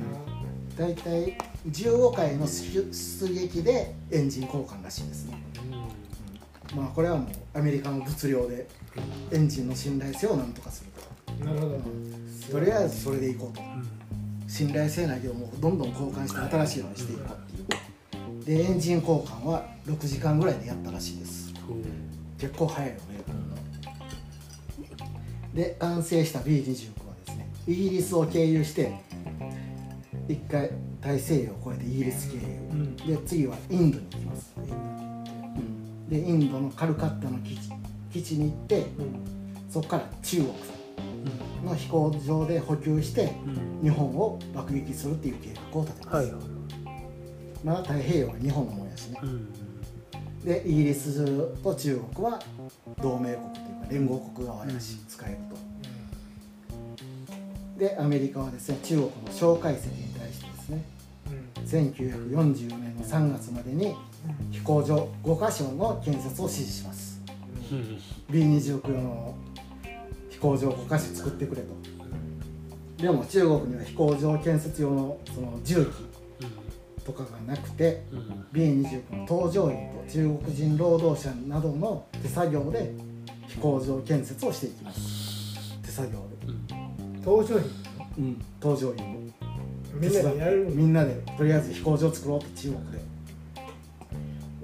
[0.76, 5.43] 大体15回の出出撃でエンジン交換らしいですね
[6.74, 8.66] まあこれはもうアメリカの物量で
[9.30, 10.90] エンジンの信頼性をなんとかする
[11.38, 11.44] と。
[11.44, 11.80] なるほど。
[12.52, 13.62] とりあえずそれでいこうと。
[13.62, 14.04] うん
[14.46, 18.62] 信頼性ないけどもうどんどん交換して新しいのにしていこうっていう。
[18.62, 21.52] でエンジン交換は6時間ぐらいでやったらしいです。
[21.68, 21.84] うん
[22.38, 23.00] 結構早いよね
[25.54, 26.50] で完成した B29
[27.06, 28.92] はですねイギリスを経由して
[30.28, 32.42] 一回大西洋を越えてイギリス経由、
[32.74, 32.96] ん。
[32.96, 34.93] で次はインドに行きます、うん
[36.08, 37.70] でインドのカルカッタの基地
[38.12, 39.24] 基地に行ってうん。
[39.70, 40.48] そこから中国
[41.64, 43.82] の飛行場で補給してうん。
[43.82, 46.54] 日本を爆撃するっていう計画を立てます、はいはい
[47.64, 49.18] まあ太平洋は日本のもんやしね。
[49.22, 49.52] うん
[50.44, 52.38] でイギリスと中国は
[53.00, 55.56] 同盟国というか連合国側やし使えると。
[57.78, 60.84] でアメリカはですね中国の蒋介石に対してですね
[61.64, 63.96] 1944年の3月までに
[64.50, 67.22] 飛行場5カ所の建設を指示します。
[67.72, 69.34] うん B29 の
[70.30, 71.68] 飛行場5カ所作ってくれと。
[73.02, 82.92] でも中国には飛行場建設用のその重機とかがなくてうんうん B29 の搭乗員と中国人労働者などの手作業で
[83.48, 85.80] 飛行場建設をしていきます。
[85.82, 87.20] 手作業うん。
[87.22, 87.62] 搭乗員。
[87.62, 87.68] で、
[88.18, 89.32] うん、搭乗員。
[89.94, 90.66] みんなでやる。
[90.74, 93.13] みんなでとりあえず飛行場を作ろうと中国で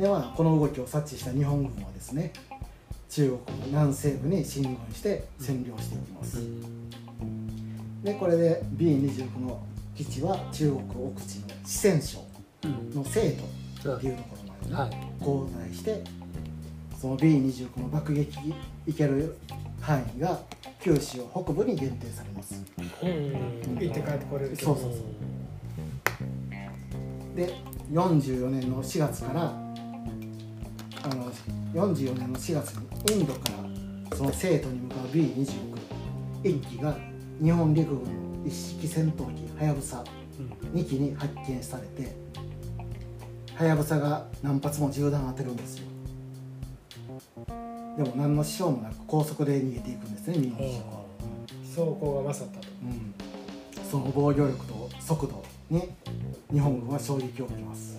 [0.01, 2.33] でまあこの動きを察知した日本軍はですね
[3.11, 6.41] 中国の南西部に進軍して占領していきます。
[8.03, 9.61] でこれで B29 の
[9.95, 12.19] 基地は中国奥地の四川省
[12.65, 13.37] うんの成
[13.83, 14.91] 都っていうところまでね、はい。
[15.19, 16.03] 交代して
[16.99, 18.55] その B29 の爆撃
[18.87, 19.37] いける
[19.83, 20.41] 範囲が
[20.81, 22.55] 九州北部に限定されます。
[23.03, 23.79] うん。
[23.79, 24.75] 行って帰ってこれるけど。
[24.75, 25.03] そうそうそう。
[27.37, 27.55] で
[27.93, 29.70] 44年の4月から
[31.03, 31.33] あの
[31.73, 33.41] 44年の4月にインドか
[34.11, 35.49] らその生徒に向かう B29
[36.45, 36.95] 一機が
[37.43, 38.05] 日本陸軍
[38.43, 40.05] の一式戦闘機はやぶさ
[40.75, 42.15] 2機に発見されて
[43.55, 45.85] はやぶさが何発も銃弾当てるんですよ。
[47.97, 50.53] でも何の支障もなく高速で逃げていくんですね B29
[50.91, 51.01] は。
[51.65, 55.83] 走行が勝ったとうん、その防御力と速度に
[56.51, 57.99] 日本軍は衝撃を受けます。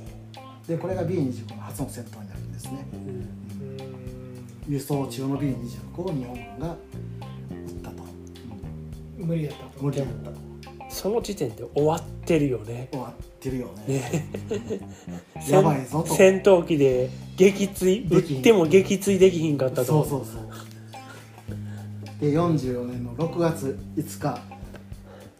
[0.67, 2.41] でこれが B29 の初の戦闘になる。
[2.41, 2.86] んですね。
[4.67, 4.74] うん。
[4.74, 8.04] 輸送中の B29 を日本軍が撃ったと、
[9.17, 9.84] 無理やったと。
[9.84, 10.32] 無理だった
[10.89, 12.89] その時点で終わってるよね。
[12.91, 13.95] 終わってるよね。
[13.95, 14.80] ね。
[15.50, 16.13] やばいぞと。
[16.13, 19.86] 戦闘機で撃墜撃っても撃墜できひんかったと。
[19.86, 20.52] そうそうそう。
[22.21, 24.39] で44年の6月5日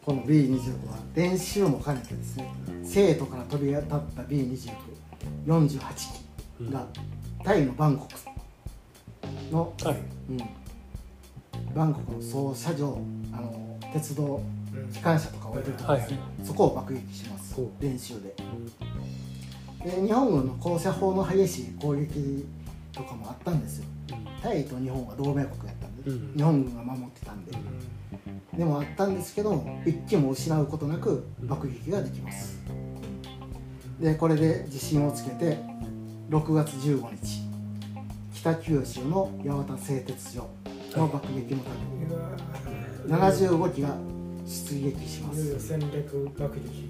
[0.04, 2.52] この B29 は練習も兼ねてですね
[2.84, 6.31] 生徒から飛び立った B2948 機
[6.70, 6.86] が
[7.44, 8.14] タイのバンコク
[9.52, 9.96] の、はい。
[10.30, 10.38] うん、
[11.74, 12.98] バンコクの総車上
[13.34, 14.42] あの鉄道
[14.74, 14.92] うん。
[14.94, 17.60] 機関車とか置いてるところですね、そこを爆撃します。
[17.80, 18.36] 練習で。
[19.84, 22.46] で日本軍の高射砲の激しい攻撃
[22.94, 23.86] とかもあったんですよ。
[24.42, 26.34] タイと日本は同盟国やったんで、うん。
[26.36, 27.52] 日本軍が守ってたんで、
[28.58, 32.60] でもあったんですけど一機も失うことなく爆撃ができます。
[34.00, 35.58] でこれで自信をつけて
[36.32, 37.42] 6月15日。
[38.34, 40.50] 北九州の八幡製鉄所
[40.96, 41.72] の爆撃のた
[43.10, 43.90] め75機が
[44.46, 45.60] 出撃します。
[45.60, 46.90] 戦略爆撃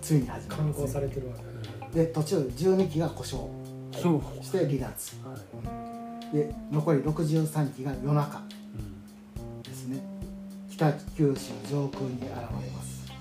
[0.00, 1.34] ついに始まり観ます光されてるわ
[1.92, 3.46] で途中12機が故障
[3.92, 4.42] そう。
[4.42, 5.16] して離脱。
[6.32, 8.40] で残り63機が夜中
[9.64, 10.02] ですね。
[10.70, 13.12] 北九州上空に現れます。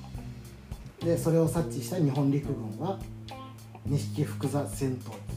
[1.01, 2.97] でそれを察知した日本陸軍は
[3.89, 5.30] 2匹複座戦闘機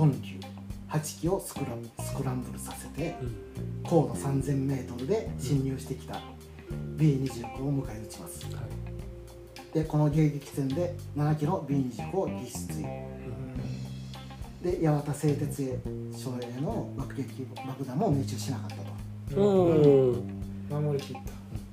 [0.00, 0.46] トンキュー
[0.88, 1.66] 8機をスクラ
[2.02, 3.16] スクランブルさせて
[3.84, 6.22] 高度 3000m で侵入してきた
[6.96, 8.46] B29 を迎え撃ちます。
[9.74, 12.80] でこの迎撃戦で7機の B29 を撃墜。
[14.62, 15.78] で八幡製鉄
[16.16, 19.42] 所への爆撃爆弾も命中しなかったと。
[19.42, 20.82] うん。
[20.82, 21.16] 守りきっ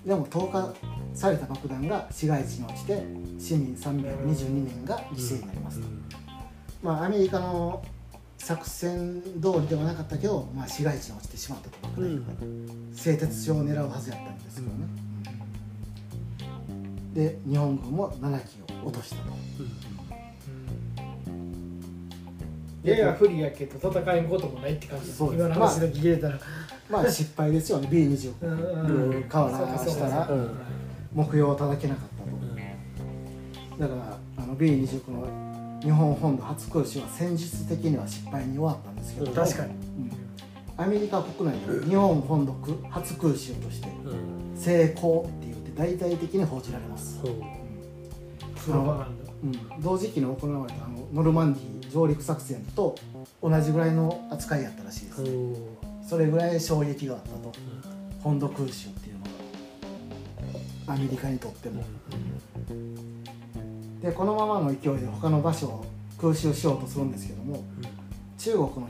[0.04, 0.10] た。
[0.10, 0.74] でも投下
[1.14, 3.02] された爆弾が市街地に落ちて
[3.40, 5.88] 市民322人が犠牲になりますと、
[6.84, 7.82] まあアメリカの
[8.38, 12.24] 作戦通りではなかったけど、まあ、市街地に落ちてしまったと爆弾が、
[12.94, 14.88] 製鉄所を狙うはずやったんですけどね、
[17.14, 19.22] で日本軍も7機を落としたと。
[22.84, 25.12] やや不利やけど戦えんこともないって感じ。
[25.12, 25.40] そうです。
[25.46, 26.40] 今の話だけ聞いたら。
[26.90, 27.90] まあ失敗ですよね。
[27.92, 29.12] B29 うん。
[29.14, 29.24] うん。
[29.24, 30.58] 川原したらうん。
[31.14, 32.08] 目標を叩けなかっ
[33.78, 33.88] たと。
[33.90, 35.47] だからあの B29 の
[35.82, 39.34] 日本本土初空襲は戦術的には失敗に終わったんですけど、うん。
[39.34, 39.74] 確かに。
[39.74, 40.12] うん。
[40.78, 42.54] アメリカ国内で日本本土
[42.90, 43.88] 初空襲として
[44.56, 47.28] 成功って言って大々的に報じられます、プ
[48.72, 49.46] ロパガンう
[49.80, 52.96] ん、同時期に行われたあのノルマンディー上陸作戦と
[53.42, 55.24] 同じぐらいの扱いやったらしいです、
[56.08, 57.54] それぐらい衝撃があったと。
[58.22, 59.24] 本土空襲っていうの
[60.88, 61.84] がアメリカにとっても
[64.02, 65.86] でこのままの勢いで他の場所を
[66.20, 67.64] 空襲しようとするんですけども
[68.38, 68.90] 中国の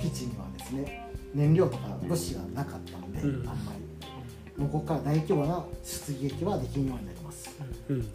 [0.00, 3.48] 基地にはですね燃料とか物資がなかったんで、うん。
[3.48, 4.60] あんまり。
[4.60, 7.50] もうここから大規模な出撃はできんようになります、
[7.88, 8.06] うん。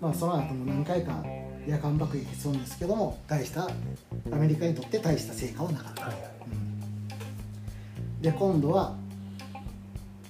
[0.00, 1.24] まあ、その後も何回か
[1.64, 3.68] 夜間爆撃するんですけども大した
[4.32, 6.14] アメリカにとって大した成果はなかった、はい。
[8.16, 8.22] うん。
[8.22, 8.96] で今度は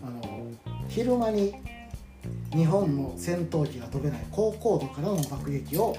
[0.02, 0.46] あの
[0.88, 1.54] 昼間に
[2.56, 5.94] 日本の戦闘機が飛べない高高度からの爆撃を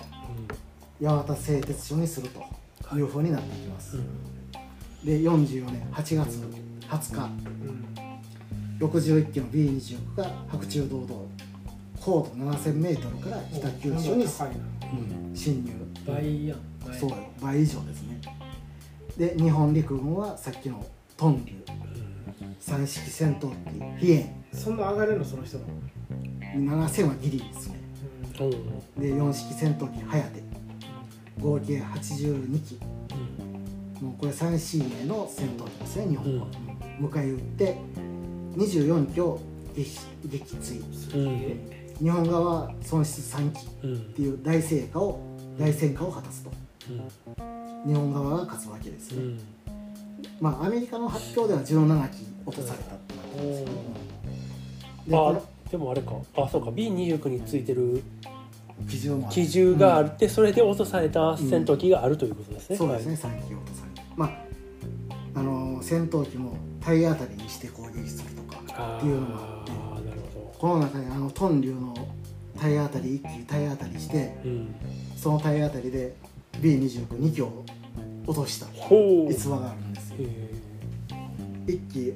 [0.99, 2.39] 八幡製鉄所にすると
[2.95, 3.01] い。
[3.01, 3.97] うふうになっていきます、
[5.03, 6.41] で44年8月
[6.89, 7.57] 20日。
[8.79, 11.09] 61機の B29 が白昼堂々
[11.99, 14.27] 高度 7000m から北九州に
[15.35, 15.73] 侵入。
[16.05, 16.55] 倍や
[16.99, 18.21] そう倍以上ですね。
[19.17, 20.85] で日本陸軍はさっきの
[21.17, 21.63] トンリュ
[22.59, 23.49] 三式戦闘
[23.99, 25.65] 機飛燕そんな上がれるのその人の
[26.55, 27.79] 7000はギリですね。
[28.97, 30.43] で4式戦闘機ハヤテ
[31.41, 32.79] 合計82機。
[34.01, 36.47] もうこれ最新鋭の戦闘機ですね日本は、
[36.99, 37.77] 迎え撃って
[38.55, 39.39] 24機を
[39.75, 41.71] 撃撃墜うん。
[41.99, 43.57] 日本側は損失3機。
[43.57, 43.99] っうん。
[44.13, 45.19] ていう大成果を
[45.59, 46.51] 大戦果を果たすと。
[46.89, 47.91] うん。
[47.91, 49.39] 日本側が勝つわけですね、うん。
[50.39, 53.71] まあアメリカの発表では17機落とされたってなってますけど。
[53.71, 53.81] も
[55.07, 56.13] でこあのでもあれか。
[56.35, 56.69] あそうか。
[56.69, 58.03] B29 についてる
[58.89, 71.95] 機銃もある機銃があって、それで落とされた戦闘機があるということですね、そうですね、3機落とされてまああの戦闘機も体当たりにして攻撃するとかあっていうのもあってあなるほこの中にあのトンリュウの
[72.59, 74.75] 体当たり1機体当たりしてどうん。
[75.15, 76.15] その体当たりで
[76.53, 77.63] B292 機を
[78.25, 80.17] 落とした逸話があるんですよ。
[80.19, 80.53] へ
[81.67, 82.13] 1機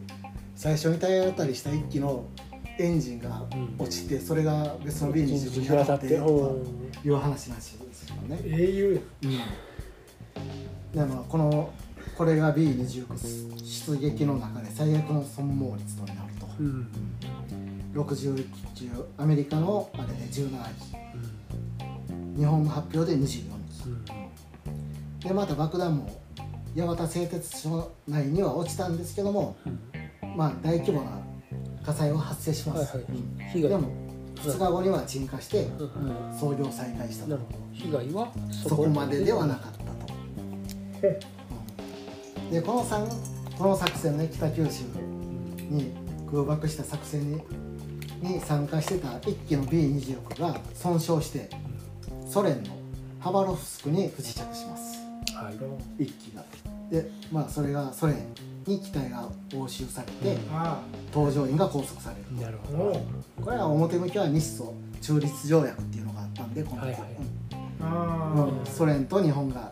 [0.56, 2.26] 最初に体当たりした1機の
[2.78, 3.46] エンジンが
[3.78, 6.60] 落ちてそれが別の B29 に当たってと
[7.04, 8.40] いう話らしいですよね。
[8.46, 9.02] 英雄
[10.94, 11.72] でまあこの
[12.18, 16.48] これが B29 出撃の中で最悪の損耗率となると。
[16.60, 16.88] ううん
[17.94, 18.36] 60
[18.74, 20.50] 機中アメリカのあれで17
[22.36, 23.46] 機日本の発表で24機
[23.86, 24.06] うん。
[25.20, 26.10] でまた爆弾も
[26.76, 30.38] 八幡製鉄所内には落ちたんですけどもうん。
[30.38, 31.12] まあ大規模な
[31.86, 33.04] 火災は発生します、で
[33.78, 33.90] も
[34.36, 35.68] 2日後には鎮火して
[36.40, 37.40] 操業再開したと。
[37.74, 40.14] 被害はそこまでではなかったと、
[41.04, 42.52] うん。
[42.52, 44.84] でこの3この作戦ね北九州
[45.70, 45.92] に
[46.30, 47.42] 空爆した作戦に
[48.22, 51.50] に参加してた1機の B26 が損傷して
[52.28, 52.70] ソ連の
[53.20, 55.00] ハバロフスクに不時着します。
[55.36, 56.04] はい。
[56.04, 56.44] 1機が。
[56.92, 58.18] でまあそれがソ連
[58.68, 63.02] に機体が押収されて、あ搭乗員が拘束されるなるあほど。
[63.44, 66.90] これは表向きは日ソ中立条約っていうのがあったんでこの時、は。
[66.90, 68.58] いはい。
[68.60, 68.66] うん。
[68.66, 69.72] ソ連と日本が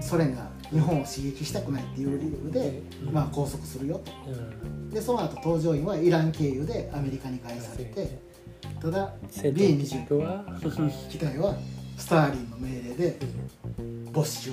[0.00, 3.12] ソ連が日本を刺激したくないっていう理由で、うん。
[3.12, 4.12] まあ、拘束するよと。
[4.28, 4.90] うん。
[4.90, 8.18] でその後搭乗員はイラン経由でアメリカに返されて
[8.80, 9.62] ただ戦闘機
[9.96, 10.44] B29 は
[11.10, 11.54] 機体は
[11.96, 13.18] スターリンの命令で
[14.12, 14.52] 没収。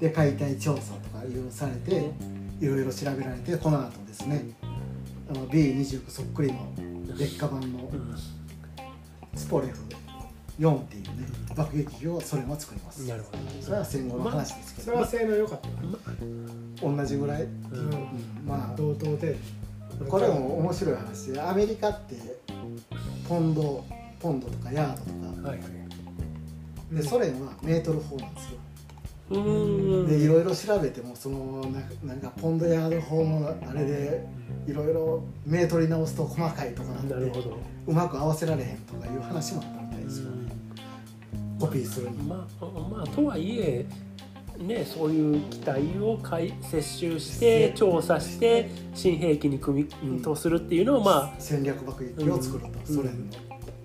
[0.00, 1.08] で解体調査と。
[1.10, 2.10] かいろいろされて
[2.60, 4.44] いろいろ調べられてこの後ですね
[5.30, 6.58] あの B29 そっくりの
[7.18, 7.90] 劣化版の
[9.34, 9.78] スポレフ
[10.58, 13.06] 4っていうね爆撃機をソ連は作ります。
[13.08, 13.38] なるほど。
[13.60, 16.86] それは戦後の話ですけど、それは性能良かった。
[16.86, 17.84] 同じぐらい、うんう。
[17.86, 18.46] ん。
[18.46, 19.36] まあ同等で
[20.08, 22.16] これも面白い話でアメリカって
[23.28, 23.84] ポンド
[24.20, 25.48] ポンドとかヤードとか。
[25.48, 26.94] はいはい。
[26.94, 28.58] でソ連はメートル法なんですよ
[29.30, 31.64] でいろいろ調べてもその
[32.02, 34.26] ななんかポンドヤード法のあれで
[34.66, 37.14] いろいろメートルに直すと細かいとかなって
[37.86, 40.52] うまく合わせられへんとかいう話もあったみたいですよね。
[41.58, 42.18] コピーするに。
[42.18, 43.86] まあまあとはいえ
[44.58, 52.96] ねそういう機体を回接収して調査して新兵器に組みとするっていうのをま戦略爆撃機を作ると、うん。
[52.96, 53.32] ソ連の。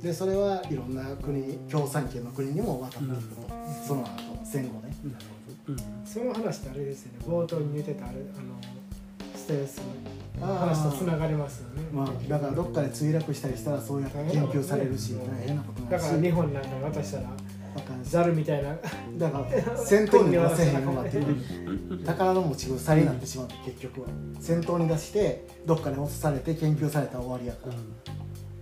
[0.04, 3.41] でそれはいろんな国共産圏の国にも渡っていくと、
[3.86, 4.95] その後戦後ね。
[5.05, 5.25] あなる
[5.67, 6.05] ほどうん。
[6.05, 7.19] その話ってあれですよね。
[7.27, 8.59] 冒頭に言ってたあれあの
[9.35, 9.77] ステルス
[10.39, 11.83] のあ話とつながりますよね。
[11.93, 16.09] まあ、だからどっかで墜落したりしたらそうやって研究されるし大変なことになだるし。
[16.09, 17.29] から日本なんかに渡したら
[18.03, 18.75] ザルみたいな。
[19.17, 21.25] だから 戦闘に出せへんようになってる
[22.05, 24.07] 宝の持ち腐りになってしまう結局は。
[24.39, 27.73] 戦闘に出してどっかで落とされて研究されたら終わりやから。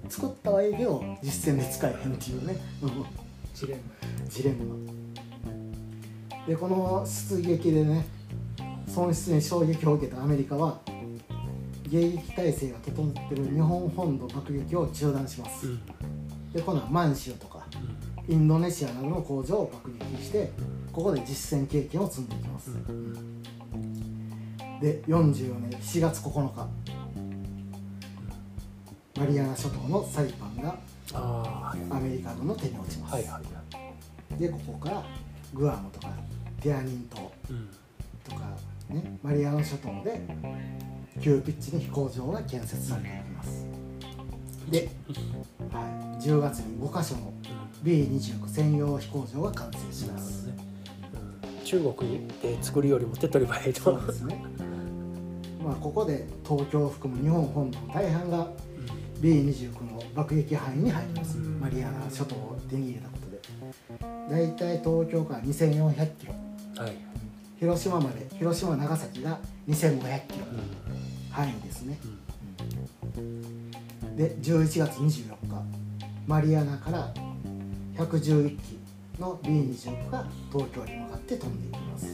[0.10, 3.06] 作ったはいいけど実戦で使えへんっていうね、うん
[3.54, 3.80] ジレン
[4.30, 4.76] ジレンマ
[6.48, 8.06] でこの出撃でね
[8.88, 10.80] 損失に衝撃を受けたアメリカは
[11.90, 15.86] 迎撃体制が整ってる日本本土爆撃を中断します、うん。
[16.54, 17.66] で今度は満州とか
[18.30, 20.52] インドネシアなどの工場を爆撃して
[20.94, 21.28] ここで実
[21.60, 22.72] 戦経験を積んでいきます、
[24.82, 26.68] で44年7月9日
[29.20, 30.78] マリアナ諸島のサイパンが
[31.14, 33.42] アメリカ軍の手に落ちます、はいは
[34.32, 34.40] い。
[34.40, 35.04] でここから
[35.54, 36.10] グアムとか
[36.62, 37.70] テアニン島うん。
[38.28, 38.58] とか
[38.90, 40.22] ねマリアナ諸島で
[41.22, 43.68] 急ピッチに飛行場が建設されていきます。
[44.70, 44.90] で、
[45.72, 47.34] はい、10月に5カ所の
[47.84, 50.50] B29 専用飛行場が完成します。
[51.64, 54.00] 中国で作るよりも手っ取り早いと。
[54.08, 54.44] ですね。
[55.64, 58.48] まあここで東京を含む日本本土の大半が
[59.22, 61.38] B29 の爆撃範囲に入ります。
[61.38, 63.38] うんマリアナ諸島を手に入れたことで。
[64.30, 66.47] だいたい東京から2400キロ
[66.78, 66.94] はい。
[67.60, 70.46] 広島まで広島長崎が2500キロ。
[71.32, 71.98] 範囲ですね。
[74.16, 75.64] で11月24日
[76.28, 77.12] マリアナから
[77.96, 78.80] 111機
[79.20, 82.08] の B29 が東京に向かって飛んでいきます。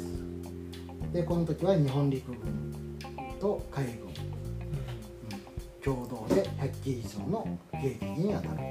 [1.12, 2.40] でこの時は日本陸軍
[3.40, 4.14] と海軍、うん。
[5.84, 8.64] 共同で100機以上の迎撃に当たると。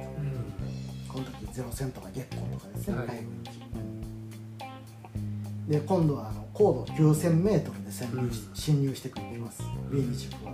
[1.12, 3.07] この時ゼロ戦とか月光とかですね、はい。
[3.09, 3.51] 海軍機
[5.68, 9.62] で今度はあの高度 9000m で潜入しうん侵入してくるきます。
[9.90, 10.52] B29 は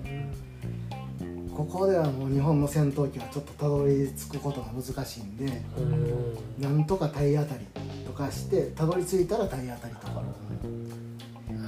[1.57, 6.63] ここではもう日本の戦闘機はちょっとたどり着くことが難しいんでうん。
[6.63, 7.67] なんとか体当たり
[8.07, 10.23] とかしてたどり着いたら体当たりとか。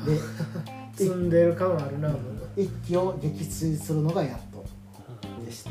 [0.07, 0.19] で
[1.05, 2.15] 積んでる感はあるな
[2.57, 4.65] 一機を撃墜するのがやっと
[5.45, 5.71] でした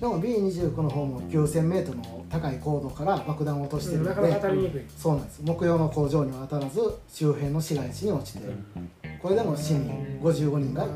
[0.00, 4.82] でも B29 の方も 9000m の高い高度から爆弾を落としてるのなかなかで当たりにくい。
[4.96, 5.40] そうなんです。
[5.42, 8.44] 木曜の工場には当たらず周辺の市街地に落ちて
[9.20, 10.86] これでも市民55人が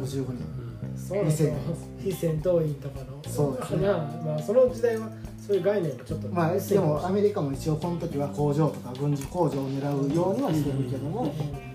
[0.00, 0.62] 55人。
[0.94, 1.54] そうなんですよ
[1.98, 3.32] 非戦闘員とかの。
[3.32, 3.86] そうですね。
[3.86, 3.94] な
[4.24, 5.08] まあその時代は
[5.44, 11.24] そういう概念もちょっとまあでもアメリカも一応この時は工場とか軍事工場を狙うようにはしてるけども。
[11.24, 11.71] れない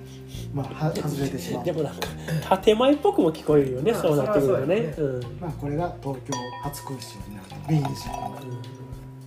[0.57, 1.65] まあは外れてしまう。
[1.65, 4.93] でもなんか建前っぽくも聞こえるよね、まあそうなってくるとね。
[4.95, 5.39] そりうん。
[5.39, 6.33] まあこれが東京
[6.63, 8.57] 初空襲になると B29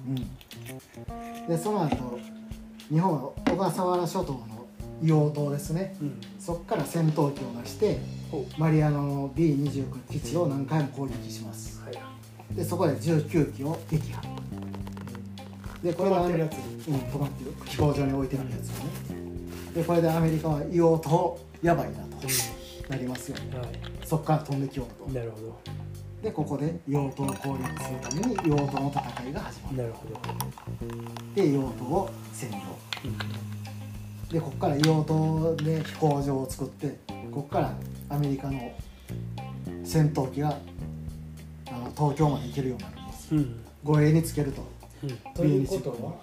[0.09, 2.19] うん、でその後
[2.89, 4.67] 日本は小笠原諸島の
[5.03, 5.97] 硫黄島ですね。
[6.01, 6.21] うん。
[6.39, 7.99] そこから戦闘機を出して
[8.31, 11.81] ほマリアナの B29 基地を何回も攻撃します。
[11.85, 12.57] はい。
[12.57, 14.23] でそこで19機を撃破。
[15.85, 16.57] でこれが止まってるやつ。
[16.89, 17.53] うん、止まってる。
[17.67, 19.20] 飛行場に置いてあるやつをね
[19.75, 22.27] でこれでアメリカは硫黄島やばいなと
[22.89, 23.59] なりますよね。
[23.59, 23.65] は
[24.05, 25.11] そこから飛んできようと。
[25.11, 25.59] いなるほど。
[26.23, 29.77] でここで硫黄島を攻略するために硫黄島の戦いが始まる。
[29.77, 30.21] なるほど。
[31.35, 32.59] で硫黄島を占領。
[34.33, 36.89] でここから硫黄島で飛行場を作って
[37.33, 37.73] ここから
[38.09, 38.73] アメリカの
[39.85, 40.59] 戦闘機が
[41.69, 43.35] あの東京まで行けるようになるんです。
[43.35, 43.65] うん。
[43.85, 44.63] 護衛につけると。
[45.05, 45.11] うん。
[45.35, 46.15] ということは？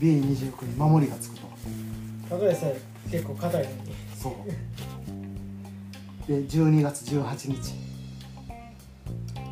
[0.00, 1.46] B29 に守りがつくと。
[2.28, 2.80] ただでさえ
[3.10, 3.76] 結構硬いのに。
[4.16, 4.34] そう。
[6.26, 7.74] で12月18日。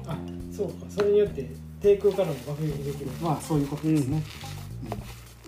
[0.06, 0.16] あ
[0.50, 0.86] そうか。
[0.88, 1.50] それによって
[1.82, 3.10] 低空からも爆撃できる。
[3.22, 4.22] まあそういうことですね、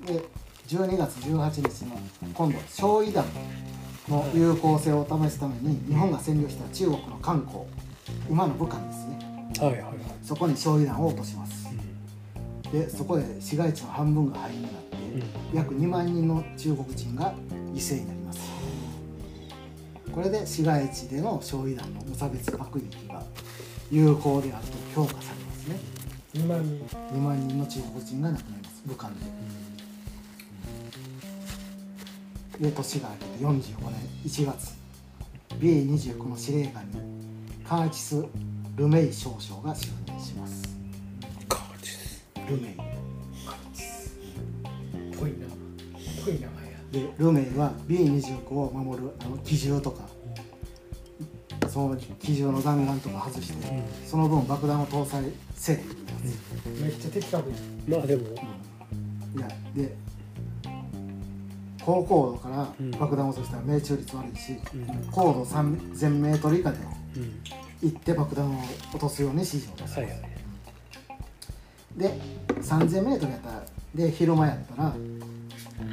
[0.06, 0.14] うん。
[0.14, 0.22] で
[0.68, 1.98] 12月18日の
[2.34, 3.24] 今度焼夷弾
[4.08, 7.66] の有効性を試すために日本が占領した中国の漢江。
[8.28, 9.18] 今の武漢ですね。
[9.60, 9.94] はいはいはい。
[10.22, 11.70] そこに焼夷弾を落とします。
[12.72, 14.89] でそこで市街地の半分が灰になって
[15.54, 17.34] 約2万人の中国人が
[17.72, 18.40] 犠牲になります。
[20.12, 23.22] これで市街地での焼夷弾の無差別爆撃が
[23.90, 25.78] 有効であると評価されますね。
[26.34, 26.84] 2万人。
[27.12, 28.82] 2万人の中国人が亡くなります。
[28.86, 29.16] 武漢で。
[32.60, 34.74] で年が明けて45年1月
[35.58, 37.00] B29 の司令官に
[37.66, 38.26] カーチス・
[38.76, 40.62] ルメイ少将が就任します。
[41.48, 42.22] カーチス。
[42.48, 42.89] ルメイ
[46.30, 50.08] い名前やでルメイは B29 を守るあの機銃とか。
[51.68, 55.22] その機銃の弾丸とか外して、その分爆弾を搭載
[55.54, 55.84] せえって
[56.68, 57.56] いうやめっちゃ的確や
[57.98, 58.22] まあでも。
[58.24, 59.94] つ、いやで
[61.84, 62.90] 高高度からうん。
[62.90, 65.10] 爆弾を落としたら命中率悪いし、うん。
[65.12, 66.78] 高度3000メートル以下で
[67.16, 67.40] うん。
[67.82, 68.58] 行って爆弾を
[68.90, 70.20] 落とすように指示を出します、はいはい。
[71.96, 72.20] で
[72.56, 73.62] 3000メートルやったら
[73.94, 74.94] で昼間やったら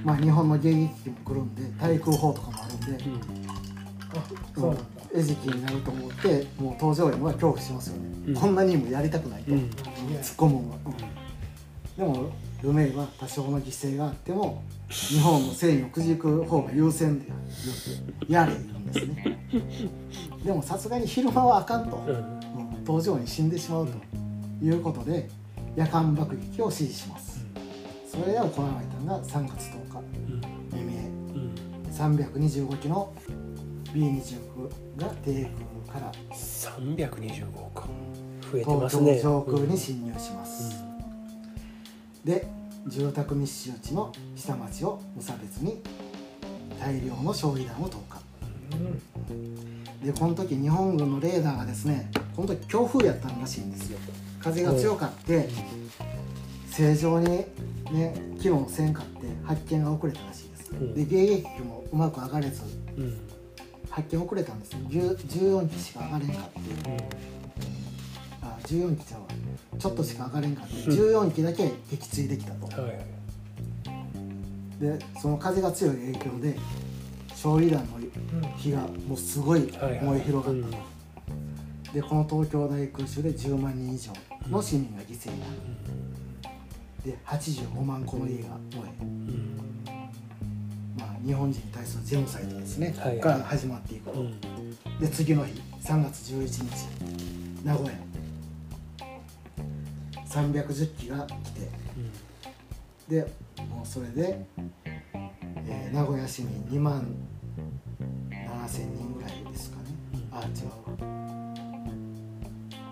[0.03, 4.63] まあ日本の迎撃機も来るんで対空砲とかもあるんで、うん。
[4.63, 4.81] うなんだ。
[5.13, 8.35] 餌食になると思ってもう搭乗員は恐怖しますよね、うん。
[8.35, 9.59] こんなにもやりたくないと、うん。
[9.59, 9.69] 突っ
[10.35, 10.77] 込むのは、
[11.97, 12.31] でも
[12.61, 17.27] ルメイは多少の犠牲があっても日本の戦意をくじく方が優先で
[18.27, 19.49] やれ言うんですね。
[20.43, 22.15] でもさすがに昼間はあかんと、うん。
[22.15, 22.37] うん
[22.87, 23.97] 搭乗員死んでしまうと
[24.65, 25.27] いうことで
[25.75, 27.36] 夜間爆撃を指示します
[28.17, 28.49] それで行わ
[28.81, 29.97] れたのが3月10日。
[29.97, 30.41] うん。
[30.71, 30.91] 未明
[31.35, 31.53] うん
[31.91, 33.13] 325機の
[33.93, 35.51] B29 が低
[35.87, 36.11] 空から。
[36.33, 37.87] 325か
[38.51, 39.15] 増えてま東すね。
[39.17, 40.83] 京上空に侵入します、
[42.23, 42.47] で
[42.87, 45.81] 住宅密集地の下町を無差別に
[46.79, 48.21] 大量の焼夷弾を投下。
[48.71, 50.05] うん。
[50.05, 53.99] でこの時日本軍のレーダーがですねこの時強風やったらしいんですよ。
[54.39, 55.49] 風が強かって
[56.77, 57.47] 正常にね
[58.39, 60.93] 機能せんかって発見が遅れたらしいです、うん。
[60.93, 62.61] で迎撃機もうまく上がれず
[62.97, 63.03] うん。
[63.03, 63.19] うん
[63.89, 64.79] 発見遅れたんですよ。
[64.89, 66.59] 10 14機しか上がれんかって
[68.43, 69.27] あ14機ちゃうわ。
[69.79, 72.67] ちょっとしか上がれんかって14機だけ撃墜できたと。
[72.79, 73.05] はいはい。
[74.79, 76.59] でその風が強い影響で
[77.33, 80.83] 焼夷弾の火がもうすごい燃え広がうんったと。
[81.93, 84.11] でこの東京大空襲で10万人以上
[84.47, 85.53] の市民が犠牲になる
[87.07, 88.49] で85万個の家が。
[88.75, 89.57] 燃え、うん。
[90.99, 93.19] まあ、日本人に対するジェノサイドですね、はいはい。
[93.21, 94.11] から始まっていく。
[94.11, 94.39] と、うん。
[94.99, 97.93] で次の日3月11日名古屋。
[100.27, 101.69] 310機が来て。
[103.07, 103.21] で
[103.69, 104.45] もうそれで、
[104.85, 107.07] えー名古屋市民2万
[108.29, 109.83] 7000人ぐらいですかね。
[110.29, 111.46] あ違うわ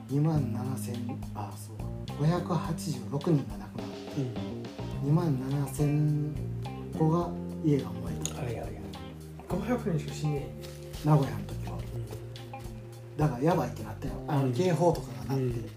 [0.10, 4.56] 2万7000あそう586人が亡くなって
[5.04, 6.32] 2万7000
[6.98, 7.30] 個が
[7.64, 8.36] 家が燃えた。
[8.36, 8.72] はいはいはい。
[9.50, 10.48] 500人しか死んね
[11.04, 11.78] 名古屋の時は。
[13.18, 15.52] だからやばいってなったよあの警報とかがなって、うん。
[15.52, 15.70] え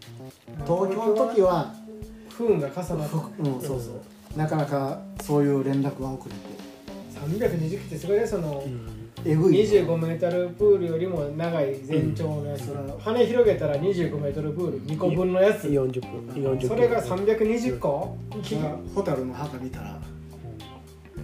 [0.67, 1.75] 東京の時は
[2.31, 4.39] 不運が重なったふ うんそうそう。
[4.39, 6.69] なかなかそういう連絡が遅れて。
[7.19, 9.65] 320機ってすごいねその、うんえぐい。
[9.65, 15.69] 25メートルプールよりも長い全長のやつ、羽広げたら25メートルプール2個分のやつ。
[15.69, 16.43] 40分。
[16.43, 16.69] 40分。
[16.69, 18.17] それが320個？
[18.95, 20.01] ホタルの墓見たら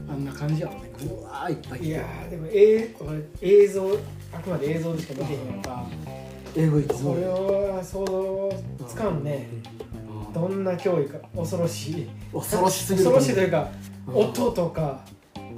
[0.09, 0.93] あんな感じやろね。
[0.99, 3.99] ぐわーいっぱいいやーでも映俺映像
[4.33, 5.87] あくまで映像でしか見てへんやんか。
[6.57, 9.49] えぐいと思そうれは想像つかんね。
[10.27, 10.33] うん。
[10.33, 11.19] どんな脅威か。
[11.37, 12.09] 恐ろしい。
[12.33, 13.71] 恐ろしすぎる恐ろしいというか
[14.09, 14.17] うん。
[14.17, 15.01] 音とか。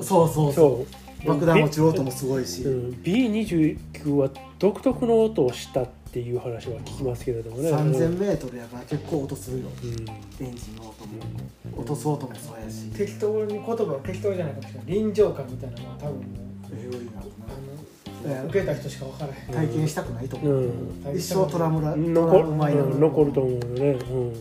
[0.01, 0.53] そうそうそう。
[0.53, 2.91] そう爆弾落ちる音もすごいし、うん。
[3.03, 7.71] B29 は独特の音をしたっていう話は聞きますけれどもね。
[7.71, 9.69] 3000m やから結構音するよ。
[9.83, 10.47] うん。
[10.47, 11.77] エンジンの音も。
[11.77, 12.91] 落とす音もそうやし。
[12.97, 15.71] 適当に言葉は適当じゃないかもしれない臨場感みたい。
[15.71, 16.27] なのは多分もう
[16.73, 19.69] えぐいな受けた人しか分からへん。
[19.69, 21.17] 体験したくないと思う、うん。
[21.17, 23.91] 一生トラムラトラ残ウマになるうん残ると思うよね。
[24.11, 24.33] うん。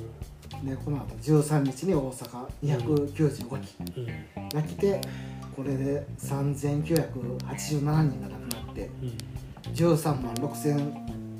[0.64, 3.76] ね、この後13日に大阪295機。
[3.98, 4.50] うん。
[4.50, 5.02] が来て
[5.56, 9.18] これで3987人が亡くなってうん。
[9.74, 10.94] 13万6000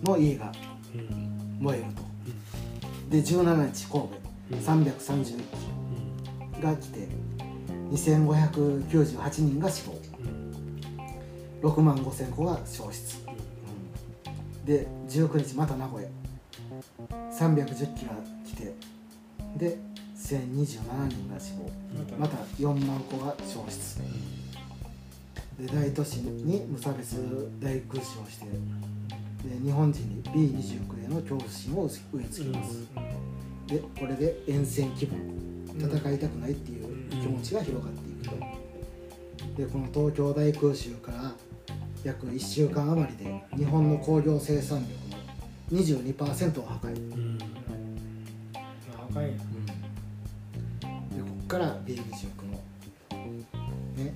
[0.04, 0.52] の家が
[0.94, 1.58] うん。
[1.60, 2.02] 燃えると。
[3.10, 4.04] で17日神
[4.52, 4.86] うん。
[4.86, 5.38] 戸331
[6.58, 7.08] 機が来て
[7.92, 9.94] 2598人が死亡。
[11.62, 11.70] うん。
[11.70, 13.18] 6万5000個が消失、
[14.66, 16.10] で19日また名古屋。
[17.32, 18.14] 310機が
[18.46, 18.74] 来て
[19.58, 19.78] で
[20.26, 21.70] 1027人が死亡。
[22.18, 24.00] また4万個が消失。
[25.60, 27.16] で大都市に無差別
[27.62, 28.52] 大空襲をしてで
[29.64, 32.88] 日本人に B29 への恐怖心を植え付けます。
[33.68, 35.18] でこれで厭戦気分
[35.80, 38.36] 戦いたくないっていう気持ちが広がっていくと。
[39.56, 41.34] でこの東京大空襲から
[42.04, 44.80] 約1週間余りで日本の工業生産
[45.70, 47.38] 力の22%を破壊、うん。
[47.38, 49.30] まああかんや。
[49.30, 49.45] でこっ
[51.56, 52.04] から B29
[52.46, 52.52] の
[53.96, 54.14] ね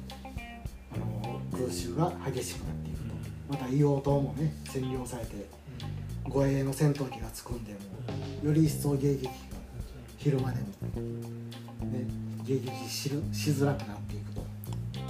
[0.94, 3.16] あの空襲が激しくなっていくと。
[3.50, 5.48] また硫黄島もね占領されて
[6.28, 7.78] 護衛の戦闘機がつくんでも
[8.44, 9.32] うより一層迎撃が
[10.18, 10.68] 昼間でも
[11.92, 12.08] ね
[12.44, 14.42] 迎撃しるしづらくなっていくと。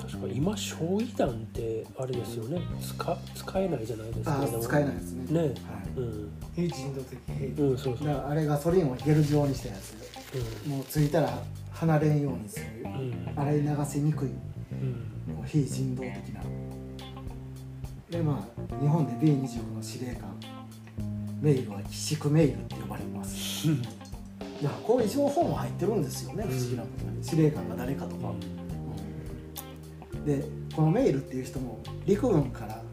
[0.02, 2.62] 確か今焼夷弾ってあれですよね。
[2.82, 4.40] 使使えないじゃないですか。
[4.40, 5.34] ああ使えないですね。
[5.34, 5.40] ね。
[5.42, 5.54] はい。
[5.98, 6.32] うん。
[6.56, 7.60] 非人道的兵器。
[7.60, 8.08] うんそうそう。
[8.08, 9.96] だからあれガソリンをゲル状にしたやつ。
[10.66, 11.42] うもうついたら
[11.80, 12.66] 離れんようにする。
[13.38, 14.30] 洗い流せにくい。
[14.30, 15.34] うん。
[15.34, 16.42] もう非人道的な。
[18.10, 20.36] でまあ日本で B25 の司令官。
[21.42, 23.68] メイルは寄宿メイルって呼ばれます。
[23.70, 23.78] い
[24.62, 27.24] やこういう情報も入ってるんですよね不思議なことに。
[27.24, 28.34] 司令官が誰かとか、
[30.16, 30.26] うん。
[30.26, 30.44] で
[30.76, 32.84] このメイルっていう人も陸軍から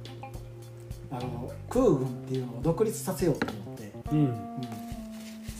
[1.11, 4.19] あの空軍っていうのを独立させようと思って、うん。
[4.19, 4.86] うん、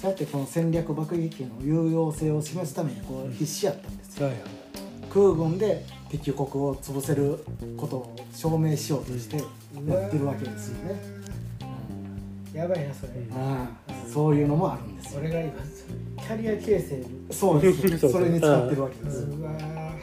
[0.01, 4.27] そうやってこの戦略爆撃機の有用性を示すためにこう必死やったんですよ。
[4.27, 4.45] はいはい。
[5.13, 7.43] 空軍で敵国を潰せる
[7.77, 9.43] ことを証明しようとしてや
[10.07, 11.01] ってるわけですよね、
[12.53, 13.13] やばいなそれ。
[13.35, 15.21] ああそういうのもあるんですよ。
[15.21, 15.53] 俺が今
[16.19, 17.99] キャリア形成そうです。
[17.99, 19.19] そ うそれに使ってるわけです。
[19.23, 19.97] うわー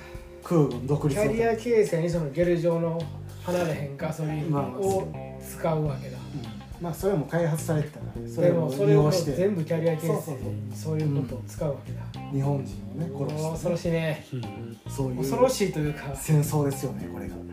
[0.44, 3.00] 空軍独キ立のャリア形成にそのゲル状の
[3.44, 5.08] 離れへんガソリンまあを
[5.39, 6.18] 使うわけだ。
[6.18, 6.53] うん
[6.84, 9.32] まあそれも開発されてたからそでれをもそれを利用して。
[9.32, 10.36] 全部キャリア形成そうそうそう。
[10.36, 12.02] にそういうことを使うわけだ。
[12.34, 14.26] 日本人をね殺して、恐ろしいね。
[14.34, 16.14] うんそういう恐ろしいというか。
[16.14, 17.36] 戦争ですよねこれが。
[17.36, 17.48] うん。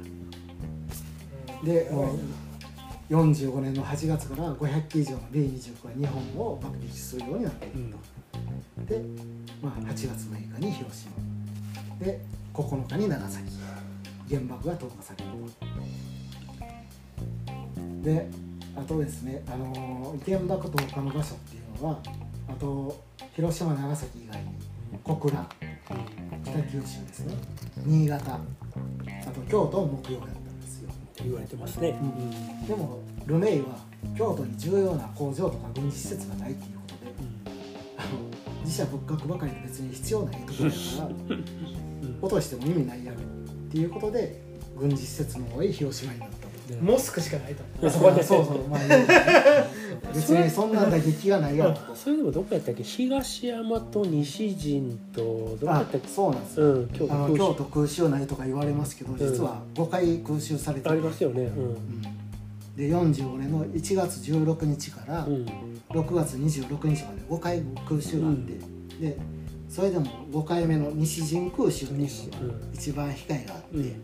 [1.64, 2.12] でやばいな
[3.10, 7.96] 45年の8月から500機以上の B29 が日本を爆撃するようになっていくと、
[8.92, 9.00] で、
[9.62, 11.12] まあ、8月6日に広島。
[12.04, 12.20] で
[12.52, 13.52] 9日に長崎。
[14.28, 15.66] 原爆が投下されると。
[18.02, 18.28] で
[18.76, 21.98] あとですね、あのー原爆投下の場所っていうのは
[22.48, 23.02] あと
[23.34, 24.48] 広島長崎以外に
[25.04, 25.46] 小倉
[26.44, 27.34] 北九州ですね。
[27.84, 28.38] 新潟あ
[29.30, 30.90] と京都も目標だったんですよ。
[30.90, 31.94] って言われてますね。
[32.66, 33.78] でもルメイは
[34.16, 37.12] 京都に重要な工場とか軍事施設がないっていうことで
[37.98, 38.08] あの
[38.64, 41.36] 自社仏閣ばかりで別に必要ないところやから
[42.22, 43.22] 落としても意味ないやろっ
[43.70, 44.40] ていうことで
[44.76, 46.36] 軍事施設の多い広島になった。
[46.36, 46.39] と
[46.80, 47.62] モスクしかないと。
[47.80, 48.22] 思うそこで。
[48.22, 48.58] そうそう
[50.14, 52.82] 別に そんな打撃がないやとそれでもどこやったっけ？
[52.82, 56.08] 東山と西陣とどこやあったっけ？
[56.08, 56.66] そうなんですよ。
[56.74, 57.38] うん京都あの空襲。
[57.38, 60.90] 京都空襲内とか言われますけど実は5回空襲されてて。
[60.90, 61.50] ありますよね。
[62.76, 65.46] で45年の1月16日からうん。
[65.90, 68.52] 6月26日まで5回空襲があって、
[69.00, 69.16] で
[69.68, 72.00] それでも5回目の西陣空襲っていう
[72.46, 74.02] のが一番被害があって、うん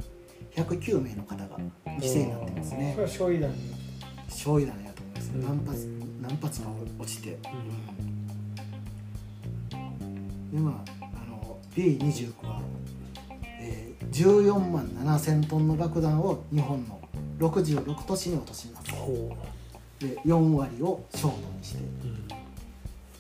[0.56, 1.58] 109名の方が
[1.98, 2.92] 犠牲になってますね。
[2.94, 3.52] これは焼夷弾
[4.28, 5.42] 焼夷弾やと思います、うん。
[5.42, 5.86] 何発
[6.22, 7.38] 何発か落ちて、で
[10.58, 12.62] まああの B29 は、
[13.60, 17.00] えー14万7000トンの爆弾を日本の
[17.38, 18.92] 66都市に落とします。
[18.92, 19.36] ほ
[19.98, 21.80] で4割を焦土にして。
[21.80, 22.26] ううん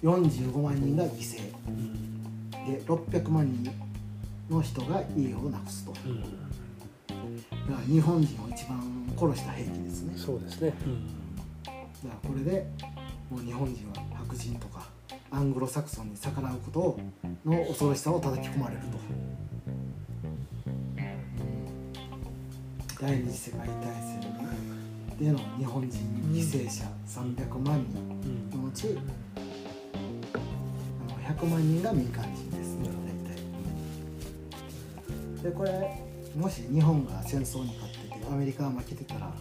[0.02, 1.40] 45万人が犠牲。
[1.66, 2.50] うん。
[2.50, 3.72] で600万人
[4.48, 5.92] の人が家をなくすと。
[5.92, 6.45] だうん
[7.66, 8.80] から日本人を一番
[9.18, 10.14] 殺した兵器ですね。
[10.16, 10.70] そうですね。
[10.70, 12.66] だからこれで
[13.30, 14.88] もう日本人は白人とか
[15.30, 16.98] アングロサクソンに逆らうこと
[17.44, 18.98] の恐ろしさを叩き込まれると。
[22.98, 24.20] 第二次世界大戦
[25.18, 25.90] での日本人
[26.32, 28.00] 犠牲者300万人
[28.54, 28.98] うんのうち
[29.94, 30.00] あ
[31.12, 32.88] の100万人が民間人ですね
[35.38, 35.50] 大体。
[35.50, 36.05] でこれ
[36.36, 39.32] もし日本が戦争に勝っててアメリカが負けてたら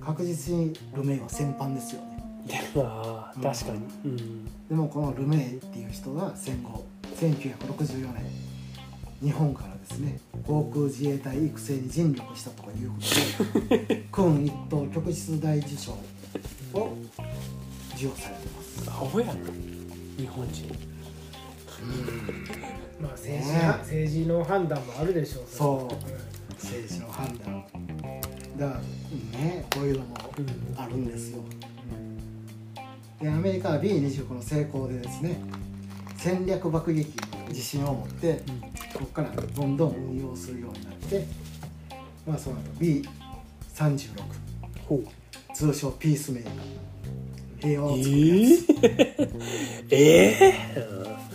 [0.00, 2.14] 確実にルメイは戦犯ですよね。
[2.46, 3.78] でまあ確かに。
[4.04, 4.44] うん。
[4.68, 6.84] でもこのルメイっていう人が戦後
[7.16, 8.24] 1964年
[9.22, 16.96] 日本からですね航空自衛隊育成に尽力したとかいうことで 君一等旭日大綬章を
[17.92, 18.90] 授与されてます。
[18.90, 19.32] アホやな
[20.16, 20.68] 日本人
[23.00, 23.60] まあ政治,、ね。
[23.80, 26.54] 政治の判断もあるでしょうそう。
[26.54, 27.64] 政治の判断。
[28.58, 31.42] だからねこういうのもうんあるんですよ。
[33.20, 35.40] でアメリカは B29 の成功でですね
[36.16, 37.12] 戦略爆撃
[37.48, 38.42] 自信を持って
[38.92, 41.24] ここからどんどん運用するようになって
[42.26, 44.08] まあその後 B36
[44.88, 45.04] ほう。
[45.54, 46.54] 通称ピースメーカー
[47.60, 51.33] 平和をえ作るやつ、ー、えその後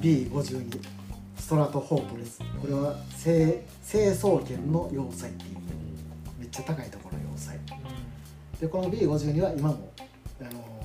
[0.00, 0.80] B52
[1.38, 5.56] ストラトフォートレスこれは成成層圏の要塞っていう
[6.38, 7.58] めっちゃ高いところの要塞。
[8.60, 9.92] でこの B52 は今も、
[10.40, 10.80] あのー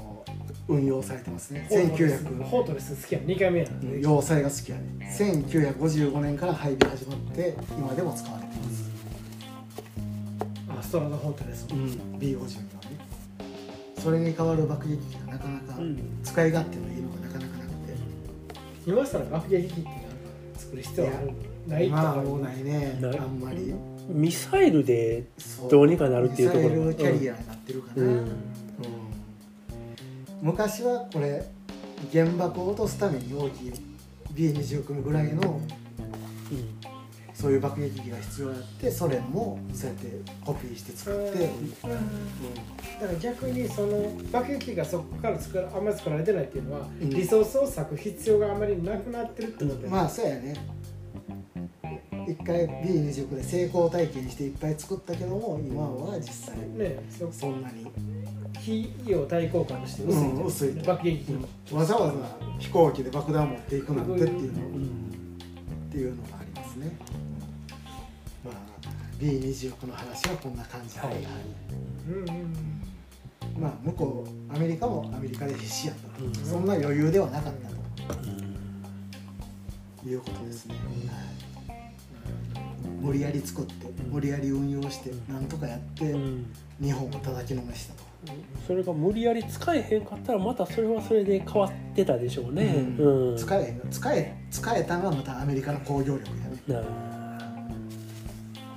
[0.68, 1.68] 運用されてますね。
[1.70, 2.24] ホートレス。
[2.26, 4.02] 1900ホートレス好きや2回目やん。
[4.02, 8.90] 要塞が好きやね1955年から配備始まって今でも使われてます、
[10.80, 11.76] あストラトホートレスも、
[12.18, 12.60] B52 はね。
[14.00, 16.20] それに代わる爆撃機がなかなかうん。
[16.24, 17.02] 使い勝手のいい
[18.86, 20.00] 今更爆撃機ってなんか
[20.58, 21.32] 作る必要ある
[21.68, 23.00] ないとまあかもうないね。
[23.02, 23.74] あんまり。
[24.08, 25.24] ミサイルで
[25.70, 28.10] どうにかなるっていうところミサイルキャリアになってるかな、うん。
[28.10, 28.28] うん
[30.42, 31.44] 昔はこれ
[32.12, 33.74] 原爆を落とすために大きい
[34.36, 35.85] B29 ぐらいのうん
[37.46, 40.08] そういう爆撃機が必要やってソ連もそうやって
[40.44, 41.46] コピーして作って、
[43.00, 47.10] だから逆にその爆撃機がそこから作らあんまり作られてないっていうのは、うん。
[47.12, 50.56] リソースを割く必要があまりなくなってるってことで、まあそうやね。
[52.28, 57.86] 一回 B29 で成功体験していっぱい作ったけども今は実際ねそそんなに。
[58.56, 60.72] 費用対効果として薄いうん薄い。
[60.84, 62.14] 爆撃機の、わざわざ
[62.58, 65.06] 飛行機で爆弾持っていくなんてっていうの,、うん。
[65.90, 66.92] っていうのがありますね、
[68.46, 68.54] まあ
[69.20, 71.24] B29 の話はこんな感じで、はいはい。
[72.10, 72.82] うんうん
[73.60, 76.34] まあ向こうアメリカもアメリカで必死やったと、うん。
[76.34, 77.54] そんな余裕ではなかっ
[78.08, 78.56] たうん。
[80.04, 80.76] ということですね、
[81.08, 81.22] は
[81.74, 82.96] い。
[83.02, 83.74] 無理やり作って
[84.12, 86.46] 無理やり運用してなんとかやってうん。
[86.82, 88.04] 日本を叩きのめしたと、
[88.68, 92.66] それが無理やり使えへんかったらまたそれはそれで変わってたでしょうね、
[93.00, 96.28] うんうん使えへん使え使えたのはまたアメリカの工業力
[96.68, 96.86] やね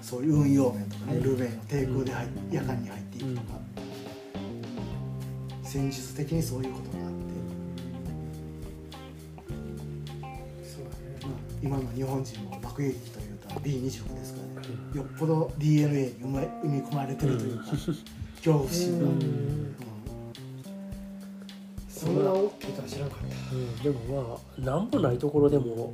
[0.09, 3.47] そういう運用面とかね、うんルーベイの低空で入っ夜間に入っていくとか、
[5.63, 7.35] 戦術的にそういうことがあって、
[10.65, 10.85] そう
[11.29, 14.69] まあ、今の日本人の爆撃機というと B29 ですからね。
[14.95, 17.65] よっぽど DNA に生まれ生み込まれてるというか、
[18.37, 19.07] 恐怖心が、
[21.91, 23.55] そんな大きいとは知らんかった。
[23.55, 25.93] うん、でもまあ何もないところでも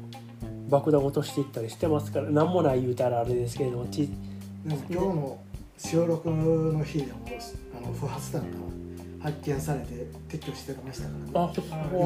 [0.75, 4.09] 爆弾落としていったりしてますから何もない言うたらあれですけれどもち
[4.64, 5.39] でも今日の
[5.79, 7.18] 収録の日でも
[7.77, 8.49] あの不発弾が
[9.31, 11.53] 発見されて撤去してましたからね。
[11.53, 11.53] あ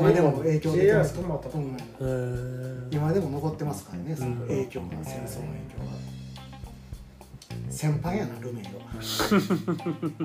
[0.00, 6.08] 今でも影響出てます止まったとうんへー今でも残ってますからねそのうん影響が、戦争の影響が
[7.70, 8.70] 先輩やなルメイは。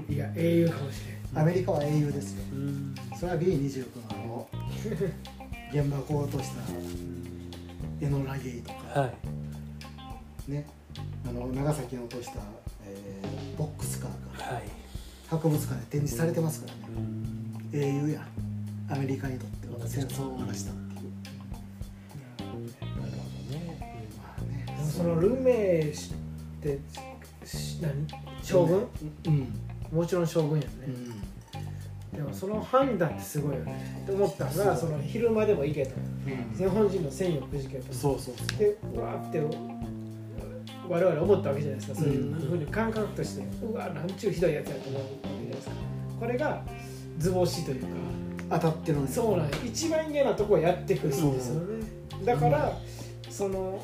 [0.10, 0.98] いや英雄かもし
[1.36, 2.44] アメリカは英雄ですよ。
[2.52, 2.96] うん。
[3.18, 4.50] それは B29 のあの
[5.72, 6.62] 原爆を落とした
[8.04, 9.08] エノラゲイとかは
[10.47, 10.51] い。
[10.51, 10.66] ね
[11.26, 12.39] あの長崎に落とした、
[12.86, 14.64] えーボックスカーがはい。
[15.30, 16.80] 博物館で展示されてますからね。
[16.97, 17.70] うん。
[17.72, 18.28] 英雄や
[18.89, 21.12] アメリカにとっては戦争を終わらしたっていう。
[22.41, 23.18] なるほ
[23.54, 24.12] どね。
[24.18, 25.84] まあねそのルメっ
[26.62, 26.80] て
[27.45, 28.06] し何？
[28.43, 28.88] 将軍？
[29.28, 29.54] うん。
[29.91, 31.22] もちろん将軍やね、うん
[32.16, 33.99] でもその判断ってすごいよね。
[34.03, 35.91] って思ったのがその昼間でも行けと。
[36.57, 37.93] 日本人の戦欲事件と。
[37.93, 38.57] そうそうそう。
[38.57, 39.41] でうわーって
[40.88, 41.99] 我々思ったわけじゃないですか。
[41.99, 43.43] そういうふうに感覚として。
[43.66, 45.74] うわなんちゅうひどいやつやと思うわけじゃないですか。
[46.20, 46.64] これが
[47.18, 47.88] 図星というか。
[48.49, 49.51] 当たってるんですそうなんや。
[49.66, 51.86] 一番嫌なとこをやってくるんですよね。
[52.24, 52.78] だから、
[53.30, 53.82] その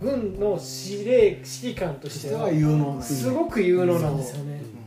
[0.00, 2.48] 軍の司令指揮官としてては
[3.02, 4.62] すごく有能なんですよね。
[4.76, 4.81] うん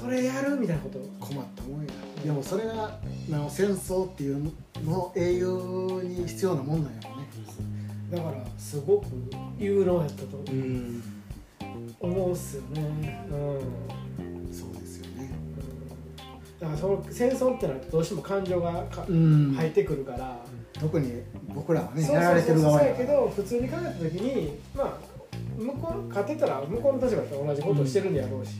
[0.00, 0.98] それやるみたいなこと？
[1.20, 1.88] 困ったもんや。
[2.24, 4.52] でもそれがあの戦争っていう
[4.84, 7.28] の英雄に必要なもんなんやろね。
[8.10, 9.06] だからすごく
[9.58, 11.02] 有能やったとうん
[12.00, 13.26] 思うっすよね。
[13.30, 14.52] うん。
[14.52, 15.30] そうですよね。
[16.60, 20.38] だからその戦争ってなるとどうしても感情が入ってくるから、
[20.78, 21.22] 特に
[21.54, 25.15] 僕らはねそうやられてる側やけど普通に考えた時にまあ
[25.56, 28.56] 向こう勝てたら向こうの立場と同じことをしてるんやろうし、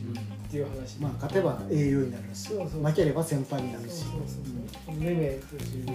[0.47, 2.83] っていう話、まあ勝てば英雄になるしそうそう。
[2.83, 4.03] 負ければ先輩になるし。
[4.03, 4.43] そうそう
[4.85, 5.41] という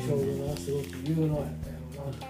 [0.06, 2.26] 将軍はすごく有能やったやろうな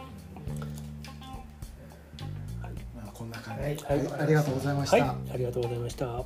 [2.96, 3.76] まあこんな感じはい。
[3.76, 4.20] はい。
[4.22, 5.16] ありがとうございました、はい。
[5.32, 6.24] ありがとうございました